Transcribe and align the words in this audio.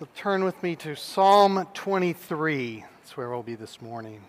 You'll 0.00 0.08
turn 0.14 0.44
with 0.44 0.62
me 0.62 0.76
to 0.76 0.94
Psalm 0.94 1.66
23. 1.74 2.84
That's 3.00 3.16
where 3.16 3.28
we'll 3.30 3.42
be 3.42 3.56
this 3.56 3.82
morning. 3.82 4.20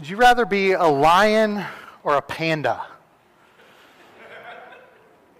Would 0.00 0.08
you 0.08 0.16
rather 0.16 0.44
be 0.44 0.72
a 0.72 0.82
lion 0.82 1.64
or 2.02 2.16
a 2.16 2.22
panda? 2.22 2.84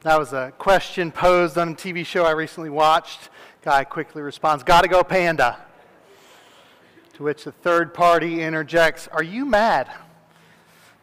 That 0.03 0.17
was 0.17 0.33
a 0.33 0.53
question 0.57 1.11
posed 1.11 1.59
on 1.59 1.71
a 1.71 1.75
TV 1.75 2.07
show 2.07 2.25
I 2.25 2.31
recently 2.31 2.71
watched. 2.71 3.31
Guy 3.63 3.83
quickly 3.83 4.23
responds, 4.23 4.63
Gotta 4.63 4.87
go, 4.87 5.03
panda. 5.03 5.59
To 7.15 7.25
which 7.25 7.43
the 7.43 7.51
third 7.51 7.93
party 7.93 8.41
interjects, 8.41 9.09
Are 9.09 9.25
you 9.25 9.47
mad? 9.47 9.91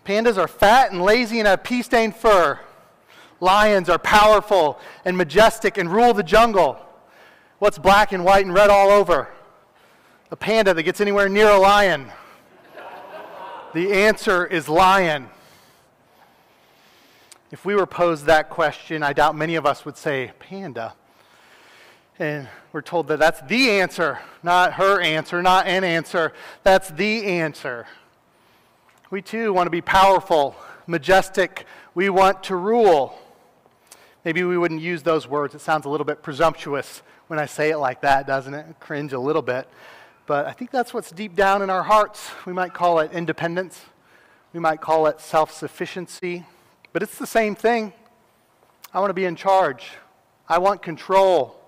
Pandas 0.09 0.39
are 0.39 0.47
fat 0.47 0.91
and 0.91 1.03
lazy 1.03 1.37
and 1.37 1.47
have 1.47 1.63
pee 1.63 1.83
stained 1.83 2.15
fur. 2.15 2.59
Lions 3.39 3.89
are 3.89 3.99
powerful 3.99 4.79
and 5.05 5.15
majestic 5.15 5.77
and 5.77 5.87
rule 5.87 6.15
the 6.15 6.23
jungle. 6.23 6.79
What's 7.59 7.77
black 7.77 8.11
and 8.11 8.25
white 8.25 8.43
and 8.43 8.51
red 8.51 8.71
all 8.71 8.89
over? 8.89 9.27
A 10.31 10.35
panda 10.35 10.73
that 10.73 10.81
gets 10.81 10.99
anywhere 10.99 11.29
near 11.29 11.49
a 11.49 11.59
lion. 11.59 12.11
The 13.75 13.93
answer 13.93 14.47
is 14.47 14.67
lion. 14.67 15.29
If 17.51 17.63
we 17.63 17.75
were 17.75 17.85
posed 17.85 18.25
that 18.25 18.49
question, 18.49 19.03
I 19.03 19.13
doubt 19.13 19.35
many 19.35 19.53
of 19.57 19.67
us 19.67 19.85
would 19.85 19.95
say 19.95 20.31
panda. 20.39 20.95
And 22.17 22.47
we're 22.73 22.81
told 22.81 23.09
that 23.09 23.19
that's 23.19 23.41
the 23.41 23.69
answer, 23.79 24.17
not 24.41 24.73
her 24.73 24.99
answer, 24.99 25.43
not 25.43 25.67
an 25.67 25.83
answer. 25.83 26.33
That's 26.63 26.89
the 26.89 27.27
answer. 27.27 27.85
We 29.11 29.23
too 29.23 29.51
want 29.53 29.65
to 29.65 29.71
be 29.71 29.81
powerful, 29.81 30.55
majestic. 30.85 31.65
We 31.95 32.11
want 32.11 32.43
to 32.43 32.55
rule. 32.55 33.17
Maybe 34.23 34.43
we 34.43 34.55
wouldn't 34.55 34.81
use 34.81 35.01
those 35.01 35.27
words. 35.27 35.55
It 35.55 35.61
sounds 35.61 35.87
a 35.87 35.89
little 35.89 36.05
bit 36.05 36.21
presumptuous 36.21 37.01
when 37.25 37.39
I 37.39 37.47
say 37.47 37.71
it 37.71 37.77
like 37.77 38.01
that, 38.01 38.27
doesn't 38.27 38.53
it? 38.53 38.67
Cringe 38.79 39.11
a 39.13 39.19
little 39.19 39.41
bit. 39.41 39.67
But 40.27 40.45
I 40.45 40.51
think 40.51 40.69
that's 40.69 40.93
what's 40.93 41.09
deep 41.09 41.35
down 41.35 41.63
in 41.63 41.71
our 41.71 41.81
hearts. 41.81 42.29
We 42.45 42.53
might 42.53 42.75
call 42.75 42.99
it 42.99 43.11
independence, 43.11 43.81
we 44.53 44.59
might 44.59 44.79
call 44.79 45.07
it 45.07 45.19
self 45.19 45.51
sufficiency, 45.51 46.45
but 46.93 47.01
it's 47.01 47.17
the 47.17 47.25
same 47.25 47.55
thing. 47.55 47.93
I 48.93 48.99
want 48.99 49.09
to 49.09 49.15
be 49.15 49.25
in 49.25 49.35
charge, 49.35 49.89
I 50.47 50.59
want 50.59 50.83
control. 50.83 51.59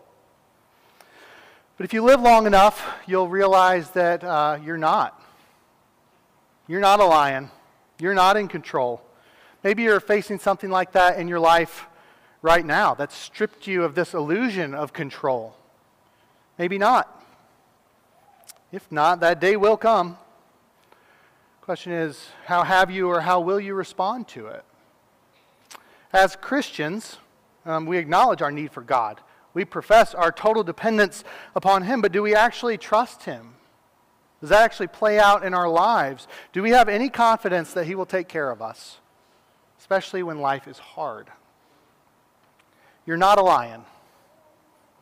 But 1.78 1.86
if 1.86 1.94
you 1.94 2.04
live 2.04 2.22
long 2.22 2.46
enough, 2.46 2.88
you'll 3.08 3.30
realize 3.30 3.90
that 3.92 4.24
uh, 4.24 4.60
you're 4.64 4.78
not. 4.78 5.21
You're 6.72 6.80
not 6.80 7.02
a 7.02 7.06
lion. 7.06 7.52
You're 8.00 8.14
not 8.14 8.38
in 8.38 8.48
control. 8.48 9.02
Maybe 9.62 9.84
you're 9.84 10.00
facing 10.00 10.40
something 10.40 10.70
like 10.70 10.94
that 10.94 11.20
in 11.20 11.28
your 11.28 11.38
life 11.38 11.86
right 12.42 12.66
now 12.66 12.94
that's 12.94 13.14
stripped 13.14 13.68
you 13.68 13.84
of 13.84 13.94
this 13.94 14.14
illusion 14.14 14.74
of 14.74 14.94
control. 14.94 15.54
Maybe 16.58 16.78
not. 16.78 17.24
If 18.72 18.90
not, 18.90 19.20
that 19.20 19.42
day 19.42 19.58
will 19.58 19.76
come. 19.76 20.18
Question 21.60 21.92
is, 21.92 22.30
how 22.46 22.64
have 22.64 22.90
you 22.90 23.10
or 23.10 23.20
how 23.20 23.42
will 23.42 23.60
you 23.60 23.74
respond 23.74 24.30
to 24.30 24.48
it? 24.48 24.64
As 26.14 26.38
Christians, 26.38 27.18
um, 27.66 27.86
we 27.86 27.98
acknowledge 27.98 28.42
our 28.42 28.50
need 28.50 28.72
for 28.72 28.82
God. 28.82 29.20
We 29.54 29.66
profess 29.66 30.14
our 30.14 30.32
total 30.32 30.64
dependence 30.64 31.26
upon 31.54 31.84
Him, 31.84 32.00
but 32.00 32.14
do 32.14 32.24
we 32.24 32.34
actually 32.34 32.78
trust 32.78 33.24
Him? 33.24 33.56
Does 34.42 34.50
that 34.50 34.64
actually 34.64 34.88
play 34.88 35.20
out 35.20 35.45
in 35.45 35.53
our 35.53 35.70
lives? 35.70 36.28
Do 36.52 36.61
we 36.61 36.72
have 36.72 36.89
any 36.89 37.09
confidence 37.09 37.73
that 37.73 37.86
He 37.86 37.95
will 37.95 38.06
take 38.06 38.28
care 38.28 38.52
of 38.52 38.61
us, 38.61 38.97
especially 39.80 40.23
when 40.23 40.39
life 40.39 40.67
is 40.67 40.80
hard? 40.80 41.28
You're 43.06 43.17
not 43.17 43.38
a 43.38 43.44
lion. 43.44 43.84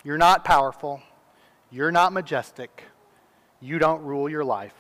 You're 0.04 0.18
not 0.18 0.46
powerful. 0.46 1.02
You're 1.72 1.92
not 1.92 2.14
majestic 2.14 2.84
you 3.62 3.80
don't 3.80 4.04
rule 4.04 4.30
your 4.30 4.44
life. 4.44 4.76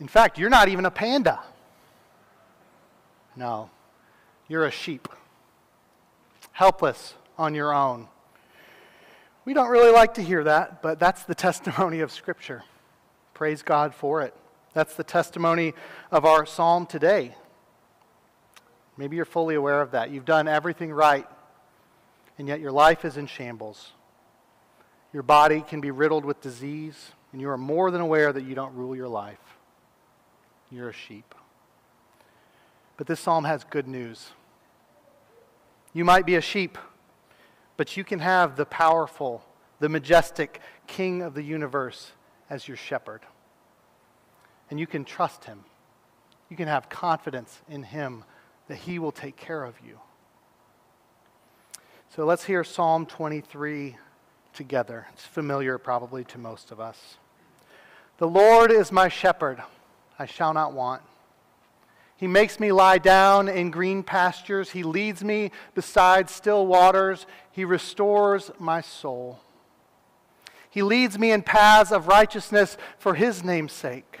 In 0.00 0.08
fact, 0.08 0.38
you're 0.38 0.50
not 0.50 0.68
even 0.68 0.84
a 0.84 0.90
panda. 0.90 1.42
No, 3.36 3.70
you're 4.48 4.66
a 4.66 4.70
sheep, 4.70 5.08
helpless 6.52 7.14
on 7.38 7.54
your 7.54 7.72
own. 7.72 8.08
We 9.44 9.54
don't 9.54 9.70
really 9.70 9.90
like 9.92 10.14
to 10.14 10.22
hear 10.22 10.44
that, 10.44 10.82
but 10.82 10.98
that's 10.98 11.24
the 11.24 11.34
testimony 11.46 12.00
of 12.00 12.12
Scripture. 12.12 12.64
Praise 13.42 13.64
God 13.64 13.92
for 13.92 14.22
it. 14.22 14.36
That's 14.72 14.94
the 14.94 15.02
testimony 15.02 15.74
of 16.12 16.24
our 16.24 16.46
psalm 16.46 16.86
today. 16.86 17.34
Maybe 18.96 19.16
you're 19.16 19.24
fully 19.24 19.56
aware 19.56 19.82
of 19.82 19.90
that. 19.90 20.10
You've 20.12 20.24
done 20.24 20.46
everything 20.46 20.92
right, 20.92 21.26
and 22.38 22.46
yet 22.46 22.60
your 22.60 22.70
life 22.70 23.04
is 23.04 23.16
in 23.16 23.26
shambles. 23.26 23.94
Your 25.12 25.24
body 25.24 25.60
can 25.60 25.80
be 25.80 25.90
riddled 25.90 26.24
with 26.24 26.40
disease 26.40 27.10
and 27.32 27.40
you 27.40 27.48
are 27.48 27.58
more 27.58 27.90
than 27.90 28.00
aware 28.00 28.32
that 28.32 28.44
you 28.44 28.54
don't 28.54 28.76
rule 28.76 28.94
your 28.94 29.08
life. 29.08 29.42
You're 30.70 30.90
a 30.90 30.92
sheep. 30.92 31.34
But 32.96 33.08
this 33.08 33.18
psalm 33.18 33.42
has 33.42 33.64
good 33.64 33.88
news. 33.88 34.30
You 35.92 36.04
might 36.04 36.26
be 36.26 36.36
a 36.36 36.40
sheep, 36.40 36.78
but 37.76 37.96
you 37.96 38.04
can 38.04 38.20
have 38.20 38.54
the 38.54 38.66
powerful, 38.66 39.44
the 39.80 39.88
majestic 39.88 40.60
King 40.86 41.22
of 41.22 41.34
the 41.34 41.42
universe 41.42 42.12
as 42.48 42.68
your 42.68 42.76
shepherd. 42.76 43.22
And 44.72 44.80
you 44.80 44.86
can 44.86 45.04
trust 45.04 45.44
him. 45.44 45.66
You 46.48 46.56
can 46.56 46.66
have 46.66 46.88
confidence 46.88 47.60
in 47.68 47.82
him 47.82 48.24
that 48.68 48.78
he 48.78 48.98
will 48.98 49.12
take 49.12 49.36
care 49.36 49.64
of 49.64 49.74
you. 49.86 50.00
So 52.16 52.24
let's 52.24 52.44
hear 52.44 52.64
Psalm 52.64 53.04
23 53.04 53.98
together. 54.54 55.08
It's 55.12 55.26
familiar 55.26 55.76
probably 55.76 56.24
to 56.24 56.38
most 56.38 56.70
of 56.70 56.80
us. 56.80 57.18
The 58.16 58.26
Lord 58.26 58.72
is 58.72 58.90
my 58.90 59.08
shepherd, 59.08 59.62
I 60.18 60.24
shall 60.24 60.54
not 60.54 60.72
want. 60.72 61.02
He 62.16 62.26
makes 62.26 62.58
me 62.58 62.72
lie 62.72 62.96
down 62.96 63.50
in 63.50 63.70
green 63.70 64.02
pastures. 64.02 64.70
He 64.70 64.84
leads 64.84 65.22
me 65.22 65.50
beside 65.74 66.30
still 66.30 66.66
waters. 66.66 67.26
He 67.50 67.66
restores 67.66 68.50
my 68.58 68.80
soul. 68.80 69.38
He 70.70 70.80
leads 70.82 71.18
me 71.18 71.30
in 71.30 71.42
paths 71.42 71.92
of 71.92 72.06
righteousness 72.06 72.78
for 72.96 73.16
his 73.16 73.44
name's 73.44 73.74
sake. 73.74 74.20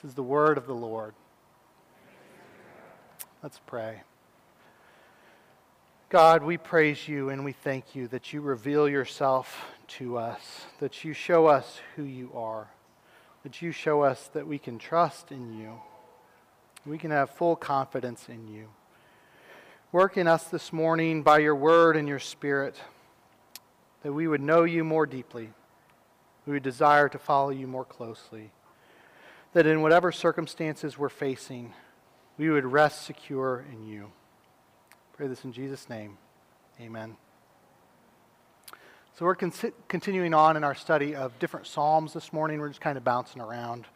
This 0.00 0.10
is 0.10 0.14
the 0.14 0.22
word 0.22 0.58
of 0.58 0.68
the 0.68 0.74
Lord. 0.74 1.12
Let's 3.42 3.58
pray. 3.66 4.02
God, 6.08 6.44
we 6.44 6.56
praise 6.56 7.08
you 7.08 7.30
and 7.30 7.44
we 7.44 7.50
thank 7.50 7.96
you 7.96 8.06
that 8.08 8.32
you 8.32 8.40
reveal 8.40 8.88
yourself 8.88 9.64
to 9.88 10.16
us, 10.16 10.66
that 10.78 11.02
you 11.04 11.12
show 11.12 11.46
us 11.46 11.80
who 11.96 12.04
you 12.04 12.30
are, 12.32 12.68
that 13.42 13.60
you 13.60 13.72
show 13.72 14.02
us 14.02 14.30
that 14.34 14.46
we 14.46 14.56
can 14.56 14.78
trust 14.78 15.32
in 15.32 15.58
you, 15.58 15.80
we 16.86 16.96
can 16.96 17.10
have 17.10 17.30
full 17.30 17.56
confidence 17.56 18.28
in 18.28 18.46
you. 18.46 18.68
Work 19.90 20.16
in 20.16 20.28
us 20.28 20.44
this 20.44 20.72
morning 20.72 21.24
by 21.24 21.40
your 21.40 21.56
word 21.56 21.96
and 21.96 22.06
your 22.06 22.20
spirit, 22.20 22.76
that 24.04 24.12
we 24.12 24.28
would 24.28 24.42
know 24.42 24.62
you 24.62 24.84
more 24.84 25.06
deeply, 25.06 25.50
we 26.46 26.52
would 26.52 26.62
desire 26.62 27.08
to 27.08 27.18
follow 27.18 27.50
you 27.50 27.66
more 27.66 27.84
closely, 27.84 28.52
that 29.52 29.66
in 29.66 29.82
whatever 29.82 30.12
circumstances 30.12 30.98
we're 30.98 31.08
facing, 31.08 31.72
we 32.36 32.50
would 32.50 32.64
rest 32.64 33.02
secure 33.02 33.64
in 33.72 33.86
you. 33.86 34.12
Pray 35.14 35.26
this 35.26 35.44
in 35.44 35.52
Jesus' 35.52 35.88
name. 35.88 36.18
Amen. 36.80 37.16
So 39.18 39.24
we're 39.24 39.34
con- 39.34 39.52
continuing 39.88 40.32
on 40.32 40.56
in 40.56 40.62
our 40.62 40.76
study 40.76 41.16
of 41.16 41.36
different 41.40 41.66
Psalms 41.66 42.12
this 42.12 42.32
morning. 42.32 42.60
We're 42.60 42.68
just 42.68 42.80
kind 42.80 42.96
of 42.96 43.02
bouncing 43.02 43.42
around. 43.42 43.86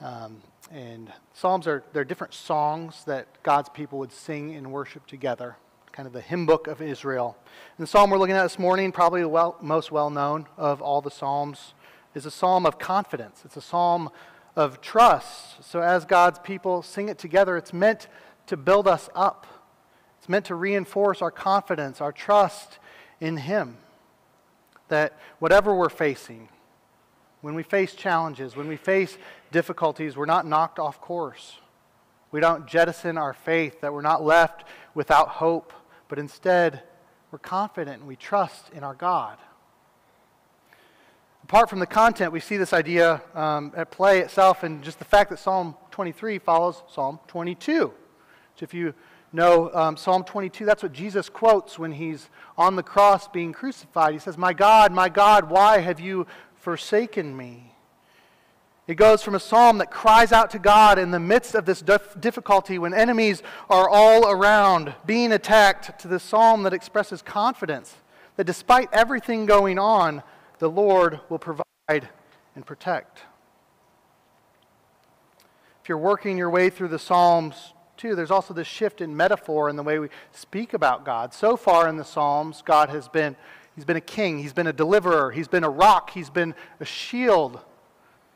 Um, 0.00 0.42
and 0.72 1.12
Psalms 1.32 1.68
are 1.68 1.84
they're 1.92 2.04
different 2.04 2.34
songs 2.34 3.04
that 3.04 3.28
God's 3.44 3.68
people 3.68 4.00
would 4.00 4.10
sing 4.10 4.50
in 4.50 4.72
worship 4.72 5.06
together, 5.06 5.56
kind 5.92 6.08
of 6.08 6.12
the 6.12 6.20
hymn 6.20 6.44
book 6.44 6.66
of 6.66 6.82
Israel. 6.82 7.36
And 7.78 7.86
the 7.86 7.88
psalm 7.88 8.10
we're 8.10 8.18
looking 8.18 8.34
at 8.34 8.42
this 8.42 8.58
morning, 8.58 8.90
probably 8.90 9.20
the 9.20 9.28
well, 9.28 9.56
most 9.60 9.92
well 9.92 10.10
known 10.10 10.48
of 10.56 10.82
all 10.82 11.00
the 11.00 11.10
Psalms, 11.10 11.74
is 12.14 12.26
a 12.26 12.30
psalm 12.32 12.66
of 12.66 12.80
confidence. 12.80 13.42
It's 13.44 13.56
a 13.56 13.62
psalm 13.62 14.10
of 14.56 14.80
trust. 14.80 15.64
So, 15.64 15.80
as 15.80 16.04
God's 16.04 16.38
people 16.38 16.82
sing 16.82 17.08
it 17.08 17.18
together, 17.18 17.56
it's 17.56 17.72
meant 17.72 18.08
to 18.46 18.56
build 18.56 18.86
us 18.86 19.08
up. 19.14 19.46
It's 20.18 20.28
meant 20.28 20.46
to 20.46 20.54
reinforce 20.54 21.22
our 21.22 21.30
confidence, 21.30 22.00
our 22.00 22.12
trust 22.12 22.78
in 23.20 23.38
Him. 23.38 23.76
That 24.88 25.18
whatever 25.38 25.74
we're 25.74 25.88
facing, 25.88 26.48
when 27.40 27.54
we 27.54 27.62
face 27.62 27.94
challenges, 27.94 28.54
when 28.54 28.68
we 28.68 28.76
face 28.76 29.16
difficulties, 29.50 30.16
we're 30.16 30.26
not 30.26 30.46
knocked 30.46 30.78
off 30.78 31.00
course. 31.00 31.58
We 32.30 32.40
don't 32.40 32.66
jettison 32.66 33.18
our 33.18 33.34
faith, 33.34 33.80
that 33.80 33.92
we're 33.92 34.00
not 34.00 34.24
left 34.24 34.64
without 34.94 35.28
hope, 35.28 35.72
but 36.08 36.18
instead, 36.18 36.82
we're 37.30 37.38
confident 37.38 38.00
and 38.00 38.08
we 38.08 38.16
trust 38.16 38.70
in 38.70 38.84
our 38.84 38.94
God. 38.94 39.38
Apart 41.44 41.68
from 41.68 41.80
the 41.80 41.86
content, 41.86 42.32
we 42.32 42.40
see 42.40 42.56
this 42.56 42.72
idea 42.72 43.20
um, 43.34 43.72
at 43.76 43.90
play 43.90 44.20
itself 44.20 44.64
in 44.64 44.82
just 44.82 44.98
the 44.98 45.04
fact 45.04 45.30
that 45.30 45.38
Psalm 45.38 45.74
23 45.90 46.38
follows 46.38 46.82
Psalm 46.88 47.18
22. 47.26 47.92
So 48.54 48.64
if 48.64 48.72
you 48.72 48.94
know 49.32 49.70
um, 49.74 49.96
Psalm 49.96 50.24
22, 50.24 50.64
that's 50.64 50.82
what 50.82 50.92
Jesus 50.92 51.28
quotes 51.28 51.78
when 51.78 51.92
he's 51.92 52.30
on 52.56 52.76
the 52.76 52.82
cross 52.82 53.28
being 53.28 53.52
crucified. 53.52 54.12
He 54.12 54.18
says, 54.18 54.38
My 54.38 54.52
God, 54.52 54.92
my 54.92 55.08
God, 55.08 55.50
why 55.50 55.78
have 55.78 55.98
you 56.00 56.26
forsaken 56.54 57.36
me? 57.36 57.74
It 58.86 58.94
goes 58.94 59.22
from 59.22 59.34
a 59.34 59.40
psalm 59.40 59.78
that 59.78 59.90
cries 59.90 60.32
out 60.32 60.50
to 60.50 60.58
God 60.58 60.98
in 60.98 61.12
the 61.12 61.20
midst 61.20 61.54
of 61.54 61.64
this 61.64 61.82
difficulty 61.82 62.78
when 62.78 62.92
enemies 62.92 63.42
are 63.70 63.88
all 63.88 64.28
around 64.28 64.94
being 65.06 65.32
attacked 65.32 66.00
to 66.00 66.08
the 66.08 66.18
psalm 66.18 66.64
that 66.64 66.72
expresses 66.72 67.22
confidence 67.22 67.94
that 68.36 68.44
despite 68.44 68.88
everything 68.92 69.46
going 69.46 69.78
on, 69.78 70.22
the 70.62 70.70
Lord 70.70 71.18
will 71.28 71.40
provide 71.40 71.64
and 72.54 72.64
protect. 72.64 73.24
If 75.82 75.88
you're 75.88 75.98
working 75.98 76.38
your 76.38 76.50
way 76.50 76.70
through 76.70 76.86
the 76.86 77.00
Psalms, 77.00 77.74
too, 77.96 78.14
there's 78.14 78.30
also 78.30 78.54
this 78.54 78.68
shift 78.68 79.00
in 79.00 79.16
metaphor 79.16 79.68
in 79.68 79.74
the 79.74 79.82
way 79.82 79.98
we 79.98 80.08
speak 80.30 80.72
about 80.72 81.04
God. 81.04 81.34
So 81.34 81.56
far 81.56 81.88
in 81.88 81.96
the 81.96 82.04
Psalms, 82.04 82.62
God 82.64 82.90
has 82.90 83.08
been 83.08 83.34
He's 83.74 83.84
been 83.84 83.96
a 83.96 84.02
king, 84.02 84.38
he's 84.38 84.52
been 84.52 84.66
a 84.66 84.72
deliverer, 84.72 85.32
he's 85.32 85.48
been 85.48 85.64
a 85.64 85.70
rock, 85.70 86.10
he's 86.10 86.28
been 86.30 86.54
a 86.78 86.84
shield, 86.84 87.58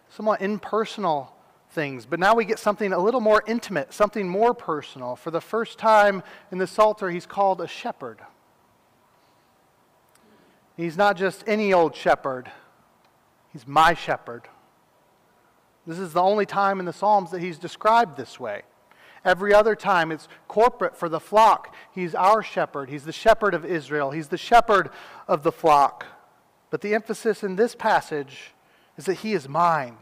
somewhat 0.09 0.41
impersonal 0.41 1.33
things. 1.71 2.07
But 2.07 2.19
now 2.19 2.35
we 2.35 2.45
get 2.47 2.59
something 2.59 2.93
a 2.93 2.99
little 2.99 3.21
more 3.21 3.45
intimate, 3.47 3.93
something 3.93 4.27
more 4.27 4.55
personal. 4.55 5.15
For 5.15 5.31
the 5.31 5.43
first 5.43 5.79
time 5.79 6.23
in 6.51 6.57
the 6.57 6.67
Psalter, 6.67 7.11
he's 7.11 7.27
called 7.27 7.61
a 7.61 7.69
shepherd. 7.69 8.19
He's 10.77 10.97
not 10.97 11.17
just 11.17 11.43
any 11.47 11.73
old 11.73 11.95
shepherd, 11.95 12.51
he's 13.53 13.67
my 13.67 13.95
shepherd. 13.95 14.43
This 15.87 15.99
is 15.99 16.13
the 16.13 16.23
only 16.23 16.47
time 16.47 16.81
in 16.81 16.87
the 16.87 16.93
Psalms 16.93 17.31
that 17.31 17.41
he's 17.41 17.59
described 17.59 18.17
this 18.17 18.41
way. 18.41 18.63
Every 19.25 19.55
other 19.55 19.75
time, 19.75 20.13
it's 20.13 20.29
corporate 20.49 20.97
for 20.97 21.09
the 21.09 21.21
flock. 21.21 21.75
He's 21.93 22.15
our 22.15 22.43
shepherd. 22.43 22.89
He's 22.91 23.05
the 23.05 23.13
shepherd 23.13 23.55
of 23.55 23.65
Israel. 23.65 24.11
He's 24.11 24.29
the 24.29 24.39
shepherd 24.39 24.91
of 25.27 25.43
the 25.43 25.53
flock. 25.53 26.07
But 26.71 26.81
the 26.81 26.95
emphasis 26.95 27.43
in 27.43 27.57
this 27.57 27.75
passage 27.75 28.53
is 28.97 29.07
that 29.07 29.15
he 29.15 29.33
is 29.33 29.49
mine, 29.49 29.97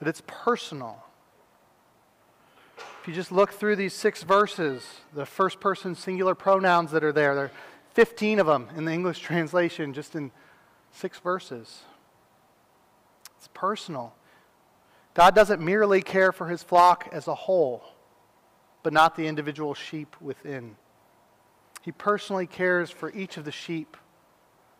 that 0.00 0.08
it's 0.08 0.22
personal. 0.26 1.04
If 3.00 3.08
you 3.08 3.14
just 3.14 3.32
look 3.32 3.52
through 3.52 3.76
these 3.76 3.94
six 3.94 4.22
verses, 4.22 4.82
the 5.14 5.24
first 5.24 5.60
person 5.60 5.94
singular 5.94 6.34
pronouns 6.34 6.90
that 6.90 7.02
are 7.02 7.12
there, 7.12 7.38
are 7.38 7.50
15 7.94 8.38
of 8.38 8.46
them 8.46 8.68
in 8.76 8.84
the 8.84 8.92
English 8.92 9.18
translation, 9.20 9.92
just 9.92 10.14
in 10.14 10.30
six 10.92 11.18
verses. 11.18 11.82
It's 13.38 13.48
personal. 13.54 14.14
God 15.14 15.34
doesn't 15.34 15.60
merely 15.60 16.02
care 16.02 16.32
for 16.32 16.48
his 16.48 16.62
flock 16.62 17.08
as 17.12 17.26
a 17.26 17.34
whole, 17.34 17.82
but 18.82 18.92
not 18.92 19.16
the 19.16 19.26
individual 19.26 19.74
sheep 19.74 20.16
within. 20.20 20.76
He 21.82 21.92
personally 21.92 22.46
cares 22.46 22.90
for 22.90 23.10
each 23.12 23.36
of 23.36 23.44
the 23.44 23.52
sheep 23.52 23.96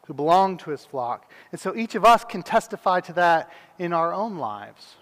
who 0.07 0.15
belong 0.15 0.57
to 0.59 0.71
his 0.71 0.85
flock. 0.85 1.31
And 1.53 1.61
so 1.61 1.75
each 1.75 1.95
of 1.95 2.05
us 2.05 2.25
can 2.25 2.43
testify 2.43 3.01
to 3.01 3.13
that 3.15 3.51
in 3.79 3.93
our 3.93 4.13
own 4.13 4.39
lives. 4.39 4.97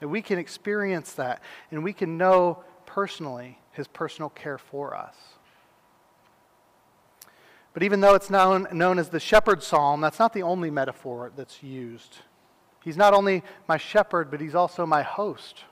That 0.00 0.08
we 0.08 0.22
can 0.22 0.38
experience 0.38 1.12
that 1.14 1.42
and 1.70 1.82
we 1.82 1.92
can 1.92 2.18
know 2.18 2.62
personally 2.86 3.58
his 3.72 3.88
personal 3.88 4.30
care 4.30 4.58
for 4.58 4.96
us. 4.96 5.14
But 7.72 7.82
even 7.82 8.00
though 8.00 8.14
it's 8.14 8.30
known, 8.30 8.66
known 8.72 8.98
as 8.98 9.08
the 9.08 9.20
shepherd 9.20 9.62
psalm, 9.62 10.00
that's 10.00 10.18
not 10.18 10.32
the 10.32 10.42
only 10.42 10.70
metaphor 10.70 11.32
that's 11.36 11.62
used. 11.62 12.18
He's 12.82 12.96
not 12.96 13.14
only 13.14 13.42
my 13.68 13.76
shepherd, 13.76 14.30
but 14.30 14.40
he's 14.40 14.54
also 14.54 14.86
my 14.86 15.02
host. 15.02 15.64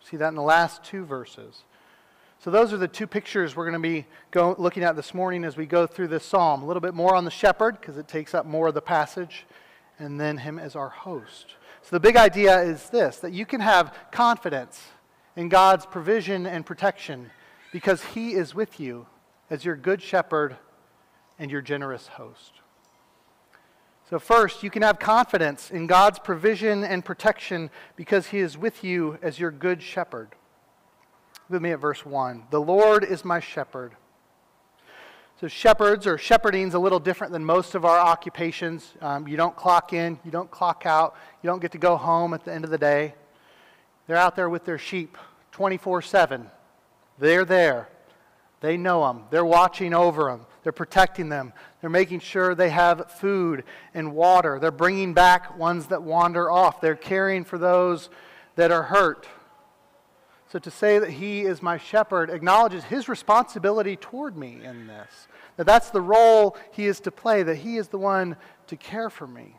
See 0.00 0.16
that 0.16 0.28
in 0.28 0.34
the 0.34 0.42
last 0.42 0.84
two 0.84 1.04
verses. 1.04 1.64
So, 2.40 2.52
those 2.52 2.72
are 2.72 2.76
the 2.76 2.86
two 2.86 3.06
pictures 3.06 3.56
we're 3.56 3.68
going 3.68 3.82
to 3.82 3.88
be 3.88 4.06
go, 4.30 4.54
looking 4.58 4.84
at 4.84 4.94
this 4.94 5.12
morning 5.12 5.44
as 5.44 5.56
we 5.56 5.66
go 5.66 5.86
through 5.86 6.08
this 6.08 6.24
psalm. 6.24 6.62
A 6.62 6.66
little 6.66 6.80
bit 6.80 6.94
more 6.94 7.16
on 7.16 7.24
the 7.24 7.30
shepherd, 7.32 7.80
because 7.80 7.98
it 7.98 8.06
takes 8.06 8.32
up 8.32 8.46
more 8.46 8.68
of 8.68 8.74
the 8.74 8.80
passage, 8.80 9.44
and 9.98 10.20
then 10.20 10.38
him 10.38 10.58
as 10.58 10.76
our 10.76 10.88
host. 10.88 11.56
So, 11.82 11.96
the 11.96 12.00
big 12.00 12.16
idea 12.16 12.60
is 12.60 12.90
this 12.90 13.18
that 13.18 13.32
you 13.32 13.44
can 13.44 13.60
have 13.60 13.96
confidence 14.12 14.88
in 15.34 15.48
God's 15.48 15.84
provision 15.84 16.46
and 16.46 16.64
protection 16.64 17.30
because 17.72 18.04
he 18.04 18.34
is 18.34 18.54
with 18.54 18.78
you 18.78 19.06
as 19.50 19.64
your 19.64 19.76
good 19.76 20.02
shepherd 20.02 20.56
and 21.38 21.50
your 21.50 21.62
generous 21.62 22.08
host. 22.08 22.54
So, 24.08 24.18
first, 24.18 24.62
you 24.62 24.70
can 24.70 24.82
have 24.82 24.98
confidence 24.98 25.70
in 25.70 25.86
God's 25.86 26.18
provision 26.18 26.82
and 26.82 27.04
protection 27.04 27.70
because 27.94 28.28
He 28.28 28.38
is 28.38 28.56
with 28.56 28.82
you 28.82 29.18
as 29.20 29.38
your 29.38 29.50
good 29.50 29.82
shepherd. 29.82 30.30
With 31.50 31.60
me 31.60 31.72
at 31.72 31.78
verse 31.78 32.06
1. 32.06 32.44
The 32.50 32.60
Lord 32.60 33.04
is 33.04 33.24
my 33.24 33.38
shepherd. 33.38 33.96
So, 35.40 35.46
shepherds 35.46 36.06
or 36.06 36.16
shepherding 36.16 36.68
is 36.68 36.74
a 36.74 36.78
little 36.78 36.98
different 36.98 37.34
than 37.34 37.44
most 37.44 37.74
of 37.74 37.84
our 37.84 37.98
occupations. 37.98 38.94
Um, 39.02 39.28
you 39.28 39.36
don't 39.36 39.54
clock 39.54 39.92
in, 39.92 40.18
you 40.24 40.30
don't 40.30 40.50
clock 40.50 40.84
out, 40.86 41.14
you 41.42 41.48
don't 41.48 41.60
get 41.60 41.72
to 41.72 41.78
go 41.78 41.96
home 41.96 42.32
at 42.32 42.44
the 42.44 42.52
end 42.52 42.64
of 42.64 42.70
the 42.70 42.78
day. 42.78 43.14
They're 44.06 44.16
out 44.16 44.36
there 44.36 44.48
with 44.48 44.64
their 44.64 44.78
sheep 44.78 45.18
24 45.52 46.00
7. 46.00 46.50
They're 47.18 47.44
there. 47.44 47.88
They 48.60 48.76
know 48.76 49.06
them, 49.06 49.24
they're 49.30 49.44
watching 49.44 49.94
over 49.94 50.30
them. 50.30 50.46
They're 50.68 50.72
protecting 50.72 51.30
them. 51.30 51.54
They're 51.80 51.88
making 51.88 52.20
sure 52.20 52.54
they 52.54 52.68
have 52.68 53.10
food 53.12 53.64
and 53.94 54.12
water. 54.12 54.58
They're 54.60 54.70
bringing 54.70 55.14
back 55.14 55.56
ones 55.56 55.86
that 55.86 56.02
wander 56.02 56.50
off. 56.50 56.82
They're 56.82 56.94
caring 56.94 57.44
for 57.44 57.56
those 57.56 58.10
that 58.56 58.70
are 58.70 58.82
hurt. 58.82 59.26
So 60.52 60.58
to 60.58 60.70
say 60.70 60.98
that 60.98 61.08
he 61.08 61.42
is 61.42 61.62
my 61.62 61.78
shepherd 61.78 62.28
acknowledges 62.28 62.84
his 62.84 63.08
responsibility 63.08 63.96
toward 63.96 64.36
me 64.36 64.60
in 64.62 64.86
this. 64.86 65.28
That 65.56 65.64
that's 65.64 65.88
the 65.88 66.02
role 66.02 66.56
he 66.72 66.86
is 66.86 67.00
to 67.00 67.10
play, 67.10 67.42
that 67.42 67.56
he 67.56 67.76
is 67.76 67.88
the 67.88 67.98
one 67.98 68.36
to 68.66 68.76
care 68.76 69.08
for 69.08 69.26
me. 69.26 69.54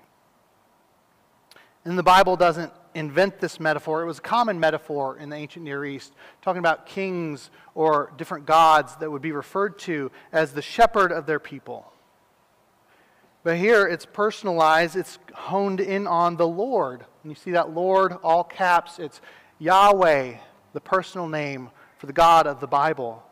And 1.86 1.98
the 1.98 2.03
Bible 2.03 2.36
doesn't 2.36 2.72
invent 2.96 3.39
this 3.39 3.60
metaphor. 3.60 4.01
It 4.01 4.05
was 4.05 4.19
a 4.19 4.22
common 4.22 4.60
metaphor 4.60 5.17
in 5.17 5.29
the 5.29 5.36
ancient 5.36 5.65
Near 5.65 5.86
East, 5.86 6.13
talking 6.41 6.60
about 6.60 6.86
kings 6.86 7.50
or 7.75 8.12
different 8.17 8.46
gods 8.46 8.96
that 8.98 9.12
would 9.12 9.22
be 9.22 9.31
referred 9.31 9.79
to 9.79 10.12
as 10.31 10.53
the 10.53 10.62
shepherd 10.62 11.12
of 11.12 11.25
their 11.25 11.39
people. 11.39 11.91
But 13.43 13.58
here 13.58 13.88
it's 13.88 14.05
personalized, 14.05 14.96
it's 14.96 15.17
honed 15.34 15.79
in 15.79 16.08
on 16.08 16.36
the 16.36 16.48
Lord. 16.48 17.05
And 17.24 17.31
you 17.31 17.36
see 17.36 17.51
that 17.51 17.72
Lord, 17.72 18.13
all 18.24 18.43
caps, 18.43 19.00
it's 19.00 19.22
Yahweh, 19.60 20.38
the 20.74 20.81
personal 20.81 21.27
name 21.27 21.69
for 21.98 22.08
the 22.08 22.13
God 22.13 22.48
of 22.48 22.60
the 22.60 22.67
Bible. 22.67 23.24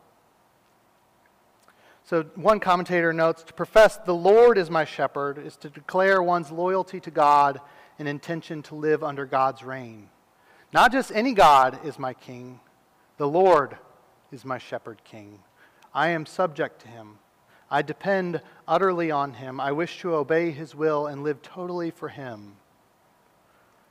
So, 2.04 2.24
one 2.36 2.62
commentator 2.62 3.12
notes 3.12 3.44
to 3.44 3.54
profess 3.54 3.98
the 3.98 4.14
Lord 4.14 4.58
is 4.58 4.70
my 4.70 4.86
shepherd 4.86 5.38
is 5.38 5.58
to 5.58 5.70
declare 5.70 6.24
one's 6.24 6.52
loyalty 6.52 7.02
to 7.02 7.12
God 7.12 7.60
an 8.00 8.08
intention 8.08 8.62
to 8.64 8.76
live 8.76 9.04
under 9.04 9.26
God's 9.26 9.64
reign. 9.64 10.10
Not 10.74 10.92
just 10.92 11.12
any 11.12 11.34
God 11.34 11.80
is 11.86 11.98
my 11.98 12.14
king, 12.14 12.60
the 13.18 13.28
Lord 13.28 13.78
is 14.32 14.46
my 14.46 14.58
shepherd 14.58 15.04
king. 15.04 15.40
I 15.94 16.10
am 16.10 16.26
subject 16.26 16.82
to 16.82 16.88
him. 16.88 17.20
I 17.70 17.82
depend 17.82 18.42
utterly 18.68 19.12
on 19.12 19.34
him. 19.34 19.60
I 19.60 19.72
wish 19.72 20.00
to 20.02 20.16
obey 20.16 20.52
his 20.52 20.76
will 20.76 21.08
and 21.08 21.24
live 21.24 21.42
totally 21.42 21.92
for 21.92 22.10
him. 22.10 22.58